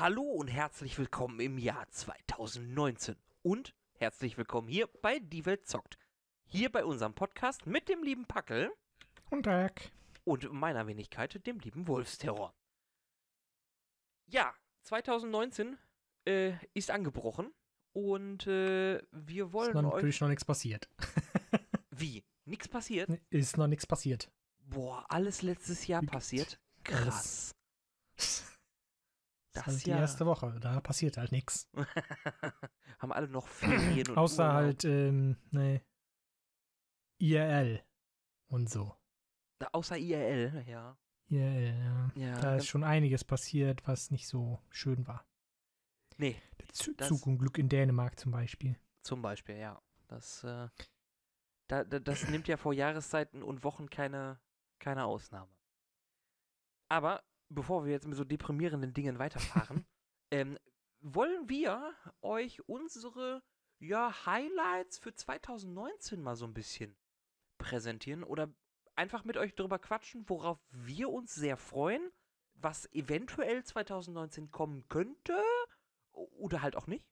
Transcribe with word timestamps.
Hallo 0.00 0.22
und 0.22 0.48
herzlich 0.48 0.98
willkommen 0.98 1.40
im 1.40 1.58
Jahr 1.58 1.86
2019 1.90 3.16
und 3.42 3.74
herzlich 3.98 4.38
willkommen 4.38 4.66
hier 4.66 4.86
bei 5.02 5.18
Die 5.18 5.44
Welt 5.44 5.68
zockt. 5.68 5.98
Hier 6.46 6.72
bei 6.72 6.86
unserem 6.86 7.12
Podcast 7.12 7.66
mit 7.66 7.90
dem 7.90 8.02
lieben 8.02 8.24
Packel 8.24 8.72
Guten 9.28 9.42
Tag. 9.42 9.92
und 10.24 10.50
meiner 10.54 10.86
Wenigkeit, 10.86 11.46
dem 11.46 11.58
lieben 11.58 11.86
Wolfsterror. 11.86 12.54
Ja, 14.24 14.54
2019 14.84 15.76
äh, 16.24 16.54
ist 16.72 16.90
angebrochen 16.90 17.52
und 17.92 18.46
äh, 18.46 19.02
wir 19.12 19.44
Ist 19.48 19.52
wollen 19.52 19.74
noch, 19.74 19.90
euch... 19.90 19.96
natürlich 19.96 20.22
noch 20.22 20.28
nichts 20.28 20.46
passiert. 20.46 20.88
Wie? 21.90 22.24
Nichts 22.46 22.68
passiert? 22.68 23.10
Ist 23.28 23.58
noch 23.58 23.66
nichts 23.66 23.86
passiert. 23.86 24.32
Boah, 24.60 25.04
alles 25.10 25.42
letztes 25.42 25.86
Jahr 25.86 26.00
passiert? 26.00 26.58
Krass. 26.84 27.54
Das 29.52 29.64
Das 29.64 29.74
ist 29.74 29.78
halt 29.80 29.86
die 29.86 29.90
ja. 29.90 29.98
erste 29.98 30.26
Woche. 30.26 30.58
Da 30.60 30.80
passiert 30.80 31.16
halt 31.16 31.32
nichts. 31.32 31.68
Haben 32.98 33.12
alle 33.12 33.28
noch 33.28 33.48
Ferien 33.48 34.08
und 34.08 34.16
Außer 34.18 34.42
Urlaub. 34.44 34.54
halt, 34.54 34.84
ähm, 34.84 35.36
ne, 35.50 35.82
IRL 37.18 37.82
und 38.48 38.70
so. 38.70 38.96
Da- 39.58 39.68
Außer 39.72 39.96
IRL, 39.98 40.64
ja. 40.68 40.96
IRL, 41.28 41.78
ja. 41.78 42.10
Ja, 42.14 42.40
da 42.40 42.56
ist 42.56 42.66
schon 42.66 42.84
einiges 42.84 43.24
passiert, 43.24 43.86
was 43.86 44.10
nicht 44.10 44.26
so 44.26 44.60
schön 44.70 45.06
war. 45.06 45.26
Nee, 46.16 46.40
Der 46.58 46.66
Das- 46.96 47.08
Zugunglück 47.08 47.58
in 47.58 47.68
Dänemark 47.68 48.18
zum 48.18 48.32
Beispiel. 48.32 48.78
zum 49.02 49.22
Beispiel, 49.22 49.56
ja. 49.56 49.80
Das, 50.08 50.44
äh, 50.44 50.68
da, 51.68 51.84
da, 51.84 51.98
das 52.00 52.28
nimmt 52.28 52.48
ja 52.48 52.56
vor 52.56 52.72
Jahreszeiten 52.72 53.42
und 53.42 53.62
Wochen 53.64 53.88
keine, 53.90 54.40
keine 54.80 55.04
Ausnahme. 55.04 55.50
Aber 56.88 57.22
bevor 57.50 57.84
wir 57.84 57.92
jetzt 57.92 58.06
mit 58.06 58.16
so 58.16 58.24
deprimierenden 58.24 58.94
Dingen 58.94 59.18
weiterfahren, 59.18 59.84
ähm, 60.30 60.58
wollen 61.00 61.48
wir 61.48 61.92
euch 62.22 62.66
unsere 62.68 63.42
ja, 63.78 64.26
Highlights 64.26 64.98
für 64.98 65.14
2019 65.14 66.20
mal 66.22 66.36
so 66.36 66.46
ein 66.46 66.54
bisschen 66.54 66.96
präsentieren 67.58 68.22
oder 68.24 68.52
einfach 68.96 69.24
mit 69.24 69.36
euch 69.36 69.54
drüber 69.54 69.78
quatschen, 69.78 70.28
worauf 70.28 70.58
wir 70.70 71.08
uns 71.10 71.34
sehr 71.34 71.56
freuen, 71.56 72.10
was 72.54 72.92
eventuell 72.92 73.64
2019 73.64 74.50
kommen 74.50 74.86
könnte 74.88 75.42
oder 76.12 76.60
halt 76.62 76.76
auch 76.76 76.86
nicht. 76.86 77.06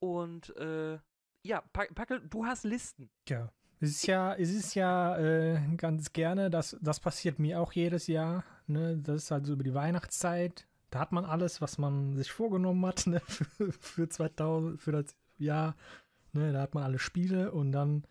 Und 0.00 0.54
äh, 0.56 0.98
ja, 1.42 1.60
Pa- 1.72 1.86
Packel, 1.94 2.20
du 2.28 2.44
hast 2.46 2.64
Listen. 2.64 3.10
Ja. 3.28 3.52
Es 3.82 3.90
ist 3.92 4.06
ja, 4.06 4.34
es 4.34 4.50
ist 4.50 4.74
ja 4.74 5.16
äh, 5.16 5.76
ganz 5.76 6.12
gerne, 6.12 6.50
das, 6.50 6.76
das 6.82 7.00
passiert 7.00 7.38
mir 7.38 7.60
auch 7.60 7.72
jedes 7.72 8.08
Jahr. 8.08 8.44
Ne? 8.70 8.98
Das 8.98 9.24
ist 9.24 9.30
halt 9.30 9.46
so 9.46 9.52
über 9.52 9.64
die 9.64 9.74
Weihnachtszeit. 9.74 10.66
Da 10.90 11.00
hat 11.00 11.12
man 11.12 11.24
alles, 11.24 11.60
was 11.60 11.78
man 11.78 12.16
sich 12.16 12.32
vorgenommen 12.32 12.84
hat 12.86 13.06
ne? 13.06 13.20
für, 13.20 13.72
für 13.72 14.08
2000, 14.08 14.80
für 14.80 14.92
das 14.92 15.16
Jahr. 15.36 15.76
Ne? 16.32 16.52
Da 16.52 16.62
hat 16.62 16.74
man 16.74 16.84
alle 16.84 16.98
Spiele 16.98 17.52
und 17.52 17.72
dann 17.72 18.04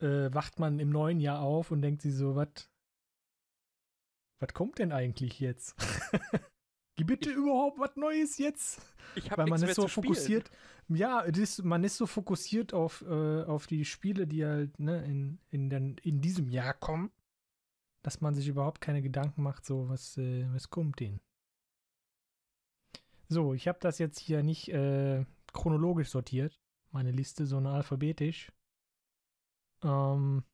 äh, 0.00 0.32
wacht 0.32 0.58
man 0.58 0.78
im 0.78 0.90
neuen 0.90 1.20
Jahr 1.20 1.40
auf 1.40 1.70
und 1.70 1.82
denkt 1.82 2.02
sich 2.02 2.14
so, 2.14 2.34
was 2.34 2.68
was 4.40 4.52
kommt 4.52 4.78
denn 4.78 4.92
eigentlich 4.92 5.40
jetzt? 5.40 5.74
Gibt 6.96 7.08
bitte 7.08 7.30
überhaupt 7.30 7.78
was 7.78 7.96
Neues 7.96 8.38
jetzt? 8.38 8.80
Ich 9.16 9.30
Weil 9.36 9.46
man 9.46 9.62
ist 9.62 9.74
so 9.74 9.88
spielen. 9.88 10.04
fokussiert. 10.04 10.50
Ja, 10.88 11.20
ist, 11.20 11.64
man 11.64 11.82
ist 11.82 11.96
so 11.96 12.06
fokussiert 12.06 12.72
auf, 12.72 13.02
äh, 13.08 13.42
auf 13.44 13.66
die 13.66 13.84
Spiele, 13.84 14.26
die 14.26 14.44
halt 14.44 14.78
ne, 14.78 15.04
in, 15.04 15.38
in, 15.50 15.70
den, 15.70 15.96
in 16.02 16.20
diesem 16.20 16.48
Jahr 16.48 16.74
kommen, 16.74 17.10
dass 18.04 18.20
man 18.20 18.34
sich 18.34 18.46
überhaupt 18.46 18.80
keine 18.80 19.02
Gedanken 19.02 19.42
macht, 19.42 19.64
so 19.64 19.88
was, 19.88 20.16
äh, 20.18 20.46
was 20.52 20.70
kommt 20.70 21.00
denn. 21.00 21.20
So, 23.28 23.54
ich 23.54 23.66
habe 23.66 23.78
das 23.80 23.98
jetzt 23.98 24.18
hier 24.18 24.42
nicht 24.42 24.68
äh, 24.68 25.24
chronologisch 25.52 26.10
sortiert, 26.10 26.60
meine 26.92 27.10
Liste, 27.10 27.46
sondern 27.46 27.74
alphabetisch. 27.74 28.52
Ähm, 29.82 30.44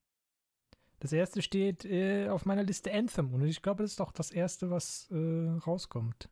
das 1.01 1.13
erste 1.13 1.43
steht 1.43 1.85
äh, 1.85 2.29
auf 2.29 2.47
meiner 2.47 2.63
Liste 2.63 2.93
Anthem 2.93 3.35
und 3.35 3.43
ich 3.45 3.63
glaube, 3.63 3.83
das 3.83 3.93
ist 3.93 4.01
auch 4.01 4.13
das 4.13 4.31
erste, 4.31 4.71
was 4.71 5.11
äh, 5.11 5.49
rauskommt. 5.67 6.31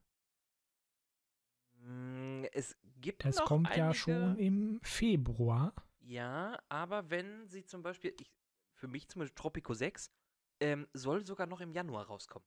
Mm, 1.81 2.45
Es 2.53 2.77
gibt 3.01 3.25
Das 3.25 3.39
noch 3.39 3.47
kommt 3.47 3.75
ja 3.77 3.87
einige, 3.87 3.95
schon 3.99 4.37
im 4.39 4.81
Februar. 4.83 5.75
Ja, 6.01 6.59
aber 6.69 7.11
wenn 7.11 7.49
sie 7.49 7.65
zum 7.65 7.83
Beispiel, 7.83 8.15
ich, 8.21 8.31
für 8.75 8.87
mich 8.89 9.09
zum 9.09 9.21
Beispiel 9.21 9.35
Tropico 9.35 9.75
6, 9.75 10.13
ähm, 10.61 10.87
soll 10.93 11.25
sogar 11.25 11.47
noch 11.47 11.61
im 11.61 11.73
Januar 11.73 12.07
rauskommen. 12.07 12.47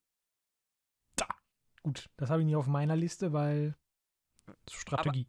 Gut, 1.84 2.10
das 2.18 2.30
habe 2.30 2.42
ich 2.42 2.46
nicht 2.46 2.56
auf 2.56 2.68
meiner 2.68 2.96
Liste, 2.96 3.34
weil 3.34 3.76
Strategie. 4.70 5.28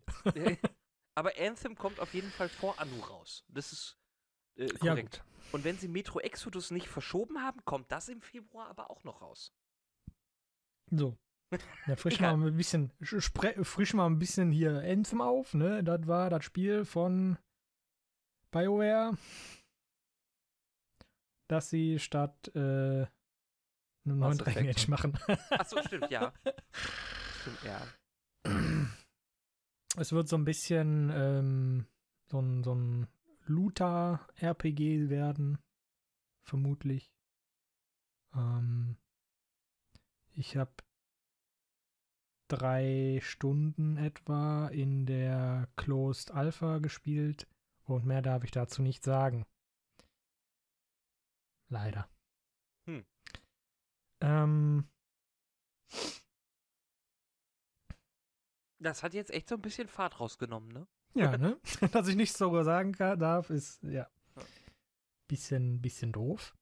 aber 1.14 1.32
Anthem 1.38 1.76
kommt 1.76 1.98
auf 1.98 2.12
jeden 2.12 2.30
Fall 2.30 2.48
vor 2.48 2.78
Anu 2.78 3.00
raus. 3.00 3.44
Das 3.48 3.72
ist 3.72 3.98
äh, 4.56 4.66
ja, 4.66 4.90
korrekt. 4.90 5.24
Und 5.52 5.64
wenn 5.64 5.78
sie 5.78 5.88
Metro 5.88 6.20
Exodus 6.20 6.70
nicht 6.70 6.88
verschoben 6.88 7.42
haben, 7.42 7.64
kommt 7.64 7.90
das 7.90 8.08
im 8.08 8.20
Februar 8.20 8.68
aber 8.68 8.90
auch 8.90 9.02
noch 9.04 9.22
raus. 9.22 9.54
So. 10.90 11.16
Ja, 11.86 11.96
frisch 11.96 12.20
mal 12.20 12.34
ein 12.34 12.56
bisschen, 12.56 12.92
frisch 13.00 13.94
mal 13.94 14.06
ein 14.06 14.18
bisschen 14.18 14.50
hier 14.50 14.82
Anthem 14.82 15.20
auf, 15.20 15.54
ne? 15.54 15.82
Das 15.82 16.06
war 16.06 16.30
das 16.30 16.44
Spiel 16.44 16.84
von 16.84 17.38
BioWare, 18.50 19.16
dass 21.52 21.68
sie 21.68 21.98
statt 21.98 22.50
äh, 22.54 23.06
einem 24.04 24.18
neuen 24.18 24.38
Dragon. 24.38 24.66
Age 24.66 24.88
machen. 24.88 25.18
Achso, 25.50 25.82
stimmt, 25.82 26.10
ja. 26.10 26.32
stimmt, 27.40 27.62
ja. 27.64 28.50
Es 29.96 30.12
wird 30.12 30.26
so 30.26 30.36
ein 30.36 30.46
bisschen 30.46 31.12
ähm, 31.14 31.86
so 32.30 32.40
ein, 32.40 32.64
so 32.64 32.74
ein 32.74 33.08
Looter-RPG 33.44 35.10
werden, 35.10 35.58
vermutlich. 36.40 37.12
Ähm, 38.34 38.96
ich 40.32 40.56
habe 40.56 40.72
drei 42.48 43.20
Stunden 43.22 43.98
etwa 43.98 44.68
in 44.68 45.04
der 45.04 45.68
Closed 45.76 46.30
Alpha 46.30 46.78
gespielt 46.78 47.46
und 47.84 48.06
mehr 48.06 48.22
darf 48.22 48.44
ich 48.44 48.50
dazu 48.50 48.80
nicht 48.80 49.04
sagen. 49.04 49.44
Leider. 51.72 52.06
Hm. 52.86 53.04
Ähm, 54.20 54.88
Das 58.78 59.02
hat 59.02 59.14
jetzt 59.14 59.30
echt 59.30 59.48
so 59.48 59.54
ein 59.54 59.62
bisschen 59.62 59.88
Fahrt 59.88 60.20
rausgenommen, 60.20 60.68
ne? 60.70 60.86
Ja, 61.14 61.36
ne? 61.38 61.58
Dass 61.92 62.08
ich 62.08 62.16
nichts 62.16 62.36
darüber 62.36 62.64
sagen 62.64 62.92
kann, 62.92 63.18
darf, 63.18 63.48
ist 63.48 63.82
ja 63.84 64.08
bisschen, 65.28 65.80
bisschen 65.80 66.12
doof. 66.12 66.54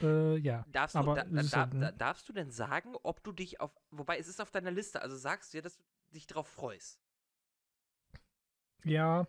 Äh, 0.00 0.36
ja. 0.36 0.64
Darfst 0.68 0.94
du, 0.94 1.00
Aber 1.00 1.16
da, 1.16 1.24
da, 1.24 1.58
halt, 1.58 1.74
ne? 1.74 1.80
da, 1.80 1.92
darfst 1.92 2.28
du 2.28 2.32
denn 2.32 2.52
sagen, 2.52 2.94
ob 3.02 3.24
du 3.24 3.32
dich 3.32 3.60
auf. 3.60 3.76
Wobei 3.90 4.18
es 4.18 4.28
ist 4.28 4.40
auf 4.40 4.52
deiner 4.52 4.70
Liste, 4.70 5.02
also 5.02 5.16
sagst 5.16 5.52
du 5.52 5.58
ja, 5.58 5.62
dass 5.62 5.76
du 5.78 5.82
dich 6.12 6.28
drauf 6.28 6.46
freust. 6.46 7.00
Ja, 8.84 9.26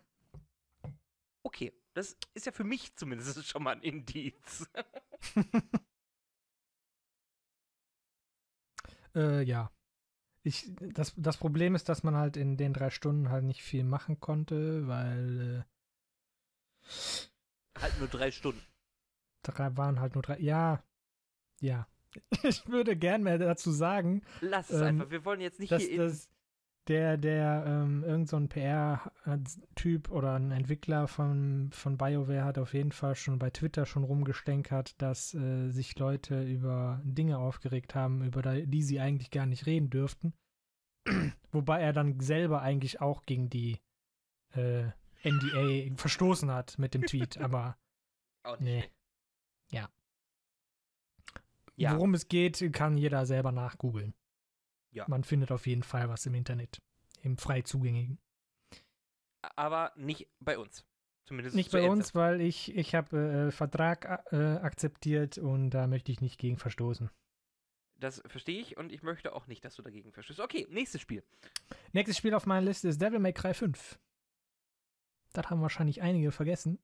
Okay, 1.42 1.72
das 1.94 2.16
ist 2.34 2.46
ja 2.46 2.52
für 2.52 2.64
mich 2.64 2.94
zumindest 2.96 3.44
schon 3.46 3.62
mal 3.62 3.72
ein 3.72 3.82
Indiz. 3.82 4.68
äh, 9.14 9.42
ja. 9.42 9.70
Ich, 10.42 10.70
das, 10.78 11.12
das 11.16 11.36
Problem 11.36 11.74
ist, 11.74 11.90
dass 11.90 12.02
man 12.02 12.16
halt 12.16 12.38
in 12.38 12.56
den 12.56 12.72
drei 12.72 12.88
Stunden 12.88 13.28
halt 13.28 13.44
nicht 13.44 13.62
viel 13.62 13.84
machen 13.84 14.20
konnte, 14.20 14.86
weil 14.86 15.66
äh, 16.86 17.78
halt 17.78 17.98
nur 17.98 18.08
drei 18.08 18.30
Stunden. 18.30 18.62
drei 19.42 19.76
waren 19.76 20.00
halt 20.00 20.14
nur 20.14 20.22
drei. 20.22 20.38
Ja, 20.38 20.82
ja. 21.60 21.86
Ich 22.42 22.66
würde 22.66 22.96
gern 22.96 23.22
mehr 23.22 23.38
dazu 23.38 23.70
sagen, 23.70 24.22
Lass 24.40 24.70
es 24.70 24.80
Ähm, 24.80 24.86
einfach. 24.86 25.10
Wir 25.10 25.24
wollen 25.24 25.40
jetzt 25.40 25.60
nicht 25.60 25.70
dass, 25.70 25.82
hier 25.82 26.06
in. 26.06 26.20
Der, 26.90 27.16
der, 27.16 27.64
ähm, 27.66 28.02
irgend 28.02 28.28
so 28.28 28.36
ein 28.36 28.48
PR-Typ 28.48 30.10
oder 30.10 30.34
ein 30.34 30.50
Entwickler 30.50 31.06
von, 31.06 31.70
von 31.72 31.96
BioWare 31.96 32.44
hat 32.44 32.58
auf 32.58 32.74
jeden 32.74 32.90
Fall 32.90 33.14
schon 33.14 33.38
bei 33.38 33.50
Twitter 33.50 33.86
schon 33.86 34.02
rumgestänkert, 34.02 35.00
dass 35.00 35.32
äh, 35.34 35.70
sich 35.70 35.96
Leute 36.00 36.42
über 36.42 37.00
Dinge 37.04 37.38
aufgeregt 37.38 37.94
haben, 37.94 38.24
über 38.24 38.42
die 38.42 38.82
sie 38.82 38.98
eigentlich 38.98 39.30
gar 39.30 39.46
nicht 39.46 39.66
reden 39.66 39.88
dürften. 39.88 40.34
Wobei 41.52 41.80
er 41.80 41.92
dann 41.92 42.18
selber 42.18 42.60
eigentlich 42.60 43.00
auch 43.00 43.24
gegen 43.24 43.48
die 43.48 43.78
äh, 44.54 44.88
NDA 45.22 45.94
verstoßen 45.94 46.50
hat 46.50 46.76
mit 46.76 46.94
dem 46.94 47.06
Tweet, 47.06 47.38
aber 47.40 47.78
auch 48.42 48.58
nicht. 48.58 48.90
nee. 49.70 49.78
Ja. 49.78 49.88
Ja. 51.76 51.94
Worum 51.94 52.14
es 52.14 52.26
geht, 52.26 52.72
kann 52.72 52.98
jeder 52.98 53.26
selber 53.26 53.52
nachgoogeln. 53.52 54.12
Ja. 54.92 55.04
Man 55.08 55.24
findet 55.24 55.52
auf 55.52 55.66
jeden 55.66 55.82
Fall 55.82 56.08
was 56.08 56.26
im 56.26 56.34
Internet. 56.34 56.80
Im 57.22 57.36
frei 57.36 57.62
zugänglichen. 57.62 58.18
Aber 59.56 59.92
nicht 59.96 60.28
bei 60.40 60.58
uns. 60.58 60.84
Zumindest 61.24 61.54
Nicht 61.54 61.70
bei 61.70 61.88
uns, 61.88 62.14
weil 62.14 62.40
ich, 62.40 62.74
ich 62.74 62.94
habe 62.94 63.16
äh, 63.16 63.50
Vertrag 63.52 64.24
äh, 64.32 64.36
akzeptiert 64.36 65.38
und 65.38 65.70
da 65.70 65.86
möchte 65.86 66.10
ich 66.10 66.20
nicht 66.20 66.38
gegen 66.38 66.56
verstoßen. 66.56 67.08
Das 68.00 68.22
verstehe 68.26 68.60
ich 68.60 68.76
und 68.76 68.90
ich 68.90 69.02
möchte 69.02 69.32
auch 69.34 69.46
nicht, 69.46 69.64
dass 69.64 69.76
du 69.76 69.82
dagegen 69.82 70.12
verstößt. 70.12 70.40
Okay, 70.40 70.66
nächstes 70.70 71.00
Spiel. 71.00 71.22
Nächstes 71.92 72.16
Spiel 72.16 72.34
auf 72.34 72.46
meiner 72.46 72.66
Liste 72.66 72.88
ist 72.88 73.00
Devil 73.00 73.20
May 73.20 73.32
Cry 73.32 73.54
5. 73.54 74.00
Das 75.32 75.50
haben 75.50 75.60
wahrscheinlich 75.60 76.02
einige 76.02 76.32
vergessen. 76.32 76.80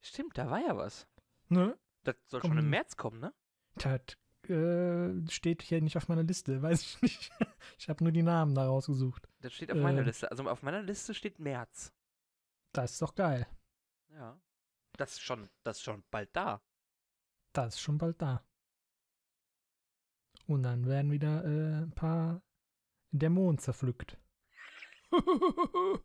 Stimmt, 0.00 0.38
da 0.38 0.48
war 0.48 0.60
ja 0.60 0.76
was. 0.76 1.06
Ne? 1.48 1.76
Das 2.04 2.16
soll 2.28 2.40
Komm. 2.40 2.52
schon 2.52 2.58
im 2.58 2.70
März 2.70 2.96
kommen, 2.96 3.20
ne? 3.20 3.34
Das 3.74 4.16
äh, 4.50 5.28
steht 5.30 5.62
hier 5.62 5.80
nicht 5.80 5.96
auf 5.96 6.08
meiner 6.08 6.22
Liste, 6.22 6.62
weiß 6.62 6.80
ich 6.82 7.02
nicht. 7.02 7.30
Ich 7.78 7.88
habe 7.88 8.02
nur 8.04 8.12
die 8.12 8.22
Namen 8.22 8.54
da 8.54 8.66
rausgesucht. 8.66 9.28
Das 9.40 9.52
steht 9.52 9.70
auf 9.72 9.78
meiner 9.78 10.00
Äh. 10.02 10.04
Liste. 10.04 10.30
Also 10.30 10.48
auf 10.48 10.62
meiner 10.62 10.82
Liste 10.82 11.14
steht 11.14 11.38
März. 11.38 11.92
Das 12.72 12.92
ist 12.92 13.02
doch 13.02 13.14
geil. 13.14 13.46
Ja. 14.10 14.40
Das 14.96 15.12
ist 15.12 15.20
schon, 15.22 15.48
das 15.64 15.78
ist 15.78 15.82
schon 15.84 16.04
bald 16.10 16.30
da. 16.34 16.62
Das 17.52 17.74
ist 17.74 17.80
schon 17.80 17.98
bald 17.98 18.20
da. 18.22 18.44
Und 20.46 20.62
dann 20.62 20.86
werden 20.86 21.10
wieder 21.10 21.44
äh, 21.44 21.82
ein 21.82 21.92
paar 21.94 22.42
Dämonen 23.12 23.58
zerpflückt. 23.58 24.18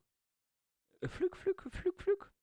Flück, 1.08 1.36
flück, 1.38 1.62
flück, 1.72 2.02
flück. 2.02 2.34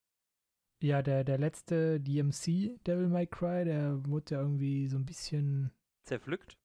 Ja, 0.83 1.03
der, 1.03 1.25
der 1.25 1.39
letzte 1.39 2.01
DMC, 2.01 2.79
Devil 2.87 3.09
May 3.09 3.27
Cry, 3.27 3.65
der 3.65 4.05
wurde 4.07 4.35
ja 4.35 4.41
irgendwie 4.41 4.89
so 4.89 4.97
ein 4.99 5.05
bisschen, 5.07 5.71
Zerpflückt. 6.07 6.57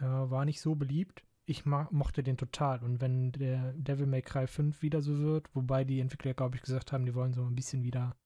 ja, 0.00 0.30
war 0.30 0.44
nicht 0.44 0.60
so 0.60 0.74
beliebt. 0.74 1.24
Ich 1.44 1.66
mochte 1.66 2.22
den 2.22 2.36
total. 2.36 2.82
Und 2.84 3.00
wenn 3.00 3.32
der 3.32 3.72
Devil 3.72 4.06
May 4.06 4.22
Cry 4.22 4.46
5 4.46 4.82
wieder 4.82 5.02
so 5.02 5.18
wird, 5.18 5.52
wobei 5.54 5.84
die 5.84 6.00
Entwickler, 6.00 6.34
glaube 6.34 6.56
ich, 6.56 6.62
gesagt 6.62 6.92
haben, 6.92 7.04
die 7.04 7.14
wollen 7.14 7.32
so 7.32 7.42
ein 7.44 7.56
bisschen 7.56 7.82
wieder 7.82 8.16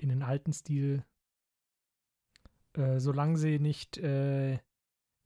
in 0.00 0.08
den 0.08 0.22
alten 0.22 0.52
Stil, 0.52 1.04
äh, 2.74 3.00
solange 3.00 3.36
sie 3.36 3.58
nicht 3.58 3.98
äh, 3.98 4.58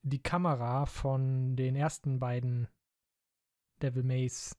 die 0.01 0.21
Kamera 0.21 0.85
von 0.85 1.55
den 1.55 1.75
ersten 1.75 2.19
beiden 2.19 2.67
Devil 3.81 4.03
Mays 4.03 4.57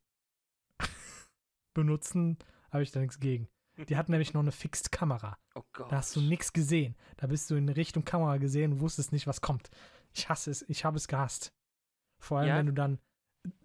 benutzen, 1.75 2.39
habe 2.71 2.83
ich 2.83 2.93
da 2.93 3.01
nichts 3.01 3.19
gegen. 3.19 3.49
Die 3.89 3.97
hatten 3.97 4.11
nämlich 4.13 4.33
noch 4.33 4.41
eine 4.41 4.53
Fixed 4.53 4.91
Kamera. 4.91 5.37
Oh 5.55 5.63
Gott. 5.73 5.93
Da 5.93 5.97
hast 5.97 6.17
du 6.17 6.21
nichts 6.21 6.53
gesehen. 6.53 6.97
Da 7.19 7.27
bist 7.27 7.51
du 7.51 7.57
in 7.57 7.69
Richtung 7.69 8.05
Kamera 8.05 8.39
gesehen 8.39 8.73
und 8.73 8.81
wusstest 8.81 9.13
nicht, 9.13 9.27
was 9.27 9.41
kommt. 9.43 9.71
Ich 10.15 10.29
hasse 10.29 10.51
es. 10.51 10.63
Ich 10.69 10.85
habe 10.85 10.97
es 10.97 11.09
gehasst. 11.09 11.53
Vor 12.19 12.39
allem, 12.39 12.49
Ja. 12.49 12.57
wenn 12.57 12.67
du 12.67 12.73
dann, 12.73 12.99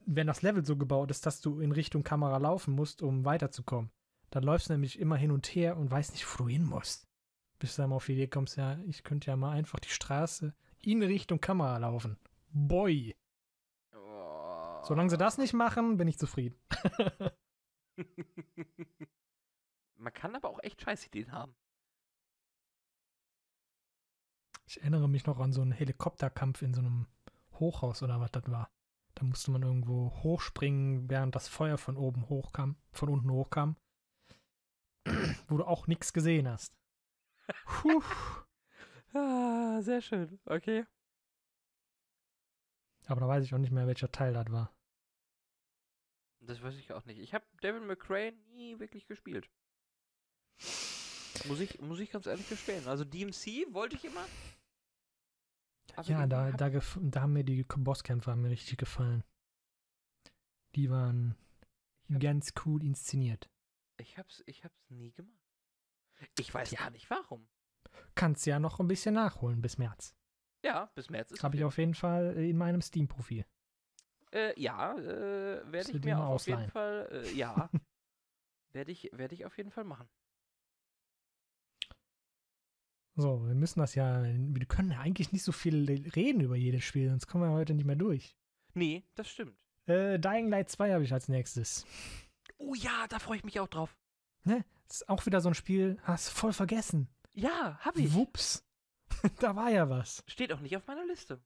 wenn 0.06 0.28
das 0.28 0.42
Level 0.42 0.66
so 0.66 0.76
gebaut 0.76 1.10
ist, 1.12 1.26
dass 1.26 1.40
du 1.42 1.62
in 1.62 1.72
Richtung 1.72 2.04
Kamera 2.04 2.38
laufen 2.38 2.76
musst, 2.76 3.02
um 3.02 3.24
weiterzukommen. 3.24 3.90
Dann 4.32 4.44
läufst 4.44 4.70
du 4.70 4.74
nämlich 4.74 5.00
immer 5.00 5.16
hin 5.16 5.32
und 5.32 5.48
her 5.48 5.78
und 5.78 5.90
weißt 5.90 6.12
nicht, 6.12 6.28
wo 6.32 6.44
du 6.44 6.50
hin 6.50 6.66
musst. 6.66 7.08
Bis 7.60 7.76
du 7.76 7.82
dann 7.84 7.90
mal 7.92 7.98
auf 7.98 8.06
die 8.06 8.14
Idee 8.14 8.28
kommst, 8.28 8.58
ja, 8.58 8.78
ich 8.88 9.04
könnte 9.04 9.28
ja 9.28 9.36
mal 9.38 9.52
einfach 9.52 9.80
die 9.80 9.90
Straße 9.90 10.54
in 10.82 11.04
Richtung 11.04 11.40
Kamera 11.40 11.78
laufen. 11.78 12.18
Boy. 12.52 13.16
Oh. 13.96 14.82
Solange 14.84 15.10
sie 15.10 15.18
das 15.18 15.38
nicht 15.38 15.54
machen, 15.54 15.96
bin 15.98 16.08
ich 16.08 16.18
zufrieden. 16.18 16.56
Man 20.02 20.14
kann 20.14 20.36
aber 20.36 20.50
auch 20.50 20.60
echt 20.64 20.82
Scheißideen 20.82 21.32
haben. 21.32 21.56
Ich 24.66 24.80
erinnere 24.82 25.08
mich 25.08 25.28
noch 25.28 25.40
an 25.40 25.54
so 25.54 25.62
einen 25.62 25.72
Helikopterkampf 25.72 26.64
in 26.64 26.74
so 26.74 26.82
einem 26.82 27.08
Hochhaus 27.60 28.02
oder 28.02 28.20
was 28.20 28.32
das 28.32 28.50
war. 28.50 28.72
Da 29.14 29.24
musste 29.26 29.52
man 29.52 29.62
irgendwo 29.62 30.10
hochspringen, 30.24 31.10
während 31.10 31.36
das 31.36 31.48
Feuer 31.48 31.78
von 31.78 31.98
oben 31.98 32.30
hochkam, 32.30 32.78
von 32.92 33.10
unten 33.10 33.30
hochkam. 33.30 33.76
Wo 35.48 35.58
du 35.58 35.66
auch 35.66 35.86
nichts 35.88 36.14
gesehen 36.14 36.50
hast. 36.50 36.76
Puh. 37.66 38.02
Ah, 39.14 39.82
sehr 39.82 40.00
schön. 40.00 40.40
Okay. 40.46 40.86
Aber 43.08 43.20
da 43.20 43.28
weiß 43.28 43.44
ich 43.44 43.54
auch 43.54 43.58
nicht 43.58 43.74
mehr, 43.74 43.86
welcher 43.86 44.10
Teil 44.10 44.32
das 44.32 44.50
war. 44.54 44.74
Das 46.40 46.62
weiß 46.62 46.76
ich 46.76 46.94
auch 46.94 47.04
nicht. 47.04 47.20
Ich 47.20 47.34
habe 47.34 47.44
Devil 47.62 47.82
McRae 47.82 48.32
nie 48.54 48.80
wirklich 48.80 49.08
gespielt. 49.08 49.50
Muss 51.48 51.60
ich, 51.60 51.80
muss 51.82 52.00
ich 52.00 52.12
ganz 52.12 52.26
ehrlich 52.28 52.48
gestehen. 52.48 52.88
Also 52.88 53.04
DMC 53.06 53.74
wollte 53.74 53.96
ich 53.96 54.06
immer. 54.06 54.26
aber 55.96 56.10
ja, 56.10 56.28
da, 56.28 56.52
da, 56.52 56.70
da 56.70 57.22
haben 57.22 57.34
mir 57.34 57.44
die 57.44 57.64
Bosskämpfe 57.64 58.32
haben 58.32 58.42
mir 58.42 58.50
richtig 58.50 58.78
gefallen. 58.78 59.24
Die 60.76 60.90
waren 60.90 61.36
ganz 62.20 62.54
cool 62.66 62.84
inszeniert. 62.84 63.50
Ich 63.98 64.18
hab's, 64.18 64.44
ich 64.46 64.64
hab's 64.64 64.90
nie 64.90 65.12
gemacht. 65.12 65.38
Ich 66.40 66.54
weiß 66.54 66.72
Ja. 66.72 66.80
gar 66.82 66.90
nicht 66.92 67.10
warum. 67.10 67.48
Kannst 68.16 68.46
ja 68.46 68.60
noch 68.60 68.80
ein 68.80 68.88
bisschen 68.88 69.16
nachholen 69.16 69.62
bis 69.62 69.78
März. 69.78 70.16
Ja, 70.64 70.86
bis 70.96 71.10
März 71.10 71.32
ist 71.32 71.44
Habe 71.44 71.58
ich 71.58 71.64
auf 71.64 71.78
jeden 71.78 71.96
Fall 71.96 72.36
in 72.38 72.58
meinem 72.58 72.82
Steam-Profil. 72.82 73.46
Äh, 74.32 74.60
ja, 74.62 74.96
äh, 74.98 75.72
werde 75.72 75.92
ich 75.92 76.04
mir 76.04 76.20
auf 76.24 76.46
jeden 76.46 76.60
ausleihen. 76.60 76.72
Fall, 76.72 77.10
äh, 77.12 77.34
ja, 77.34 77.70
werde 78.72 78.92
ich, 78.92 79.10
werde 79.12 79.34
ich 79.36 79.46
auf 79.46 79.58
jeden 79.58 79.72
Fall 79.72 79.84
machen. 79.84 80.08
So, 83.16 83.46
wir 83.46 83.56
müssen 83.56 83.80
das 83.80 83.96
ja, 83.96 84.24
wir 84.24 84.66
können 84.66 84.92
ja 84.92 85.00
eigentlich 85.00 85.32
nicht 85.32 85.44
so 85.44 85.52
viel 85.52 86.10
reden 86.16 86.42
über 86.42 86.56
jedes 86.56 86.84
Spiel, 86.84 87.10
sonst 87.10 87.28
kommen 87.28 87.44
wir 87.44 87.52
heute 87.52 87.74
nicht 87.74 87.86
mehr 87.86 87.96
durch. 87.96 88.38
Nee, 88.74 89.04
das 89.16 89.30
stimmt. 89.30 89.66
Äh, 89.86 90.18
Dying 90.18 90.50
Light 90.50 90.70
2 90.70 90.94
habe 90.94 91.04
ich 91.04 91.12
als 91.12 91.28
nächstes. 91.28 91.86
Oh 92.58 92.74
ja, 92.74 93.08
da 93.10 93.20
freue 93.20 93.38
ich 93.38 93.44
mich 93.44 93.60
auch 93.60 93.68
drauf. 93.68 93.98
Ne? 94.44 94.64
ist 94.92 95.10
auch 95.10 95.26
wieder 95.26 95.42
so 95.42 95.50
ein 95.50 95.56
Spiel, 95.56 95.98
hast 96.04 96.30
voll 96.30 96.54
vergessen. 96.54 97.08
Ja, 97.34 97.80
hab 97.80 97.98
ich. 97.98 98.14
Wups. 98.14 98.66
da 99.40 99.56
war 99.56 99.70
ja 99.70 99.90
was. 99.90 100.24
Steht 100.28 100.52
auch 100.54 100.60
nicht 100.60 100.76
auf 100.76 100.86
meiner 100.88 101.06
Liste. 101.06 101.42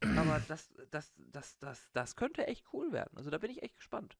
Aber 0.00 0.40
das, 0.48 0.72
das, 0.90 1.12
das, 1.16 1.58
das, 1.58 1.90
das 1.92 2.16
könnte 2.16 2.46
echt 2.46 2.66
cool 2.72 2.92
werden. 2.92 3.16
Also 3.16 3.30
da 3.30 3.38
bin 3.38 3.50
ich 3.50 3.62
echt 3.62 3.76
gespannt. 3.76 4.18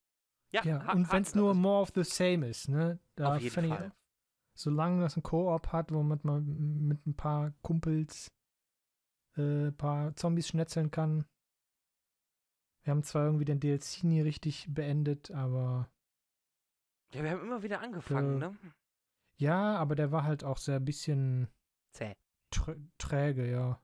Ja, 0.51 0.65
Ja, 0.65 0.93
und 0.93 1.13
wenn 1.13 1.23
es 1.23 1.35
nur 1.35 1.55
more 1.55 1.83
of 1.83 1.93
the 1.95 2.05
same 2.05 2.49
ist, 2.49 2.69
ne? 2.69 2.99
Da 3.17 3.37
Auf 3.37 3.43
jeden 3.43 3.69
Fall. 3.69 3.93
Solange 4.59 5.03
das 5.03 5.17
ein 5.17 5.23
Koop 5.23 5.69
hat, 5.69 5.93
womit 5.93 6.25
man 6.25 6.45
mit 6.89 7.07
ein 7.07 7.15
paar 7.15 7.53
Kumpels 7.63 8.31
äh, 9.37 9.69
ein 9.69 9.77
paar 9.77 10.15
Zombies 10.17 10.49
schnetzeln 10.49 10.91
kann. 10.91 11.25
Wir 12.83 12.91
haben 12.93 13.03
zwar 13.03 13.27
irgendwie 13.27 13.45
den 13.45 13.61
DLC 13.61 14.05
nie 14.05 14.21
richtig 14.21 14.67
beendet, 14.73 15.31
aber 15.31 15.91
Ja, 17.13 17.23
wir 17.23 17.31
haben 17.31 17.43
immer 17.43 17.63
wieder 17.63 17.81
angefangen, 17.81 18.37
Äh, 18.43 18.49
ne? 18.49 18.59
ja, 19.41 19.77
aber 19.77 19.95
der 19.95 20.11
war 20.11 20.25
halt 20.25 20.43
auch 20.45 20.59
sehr 20.59 20.77
ein 20.77 20.85
bisschen 20.85 21.49
Zäh. 21.93 22.15
trä 22.51 22.75
träge, 22.99 23.49
ja. 23.51 23.81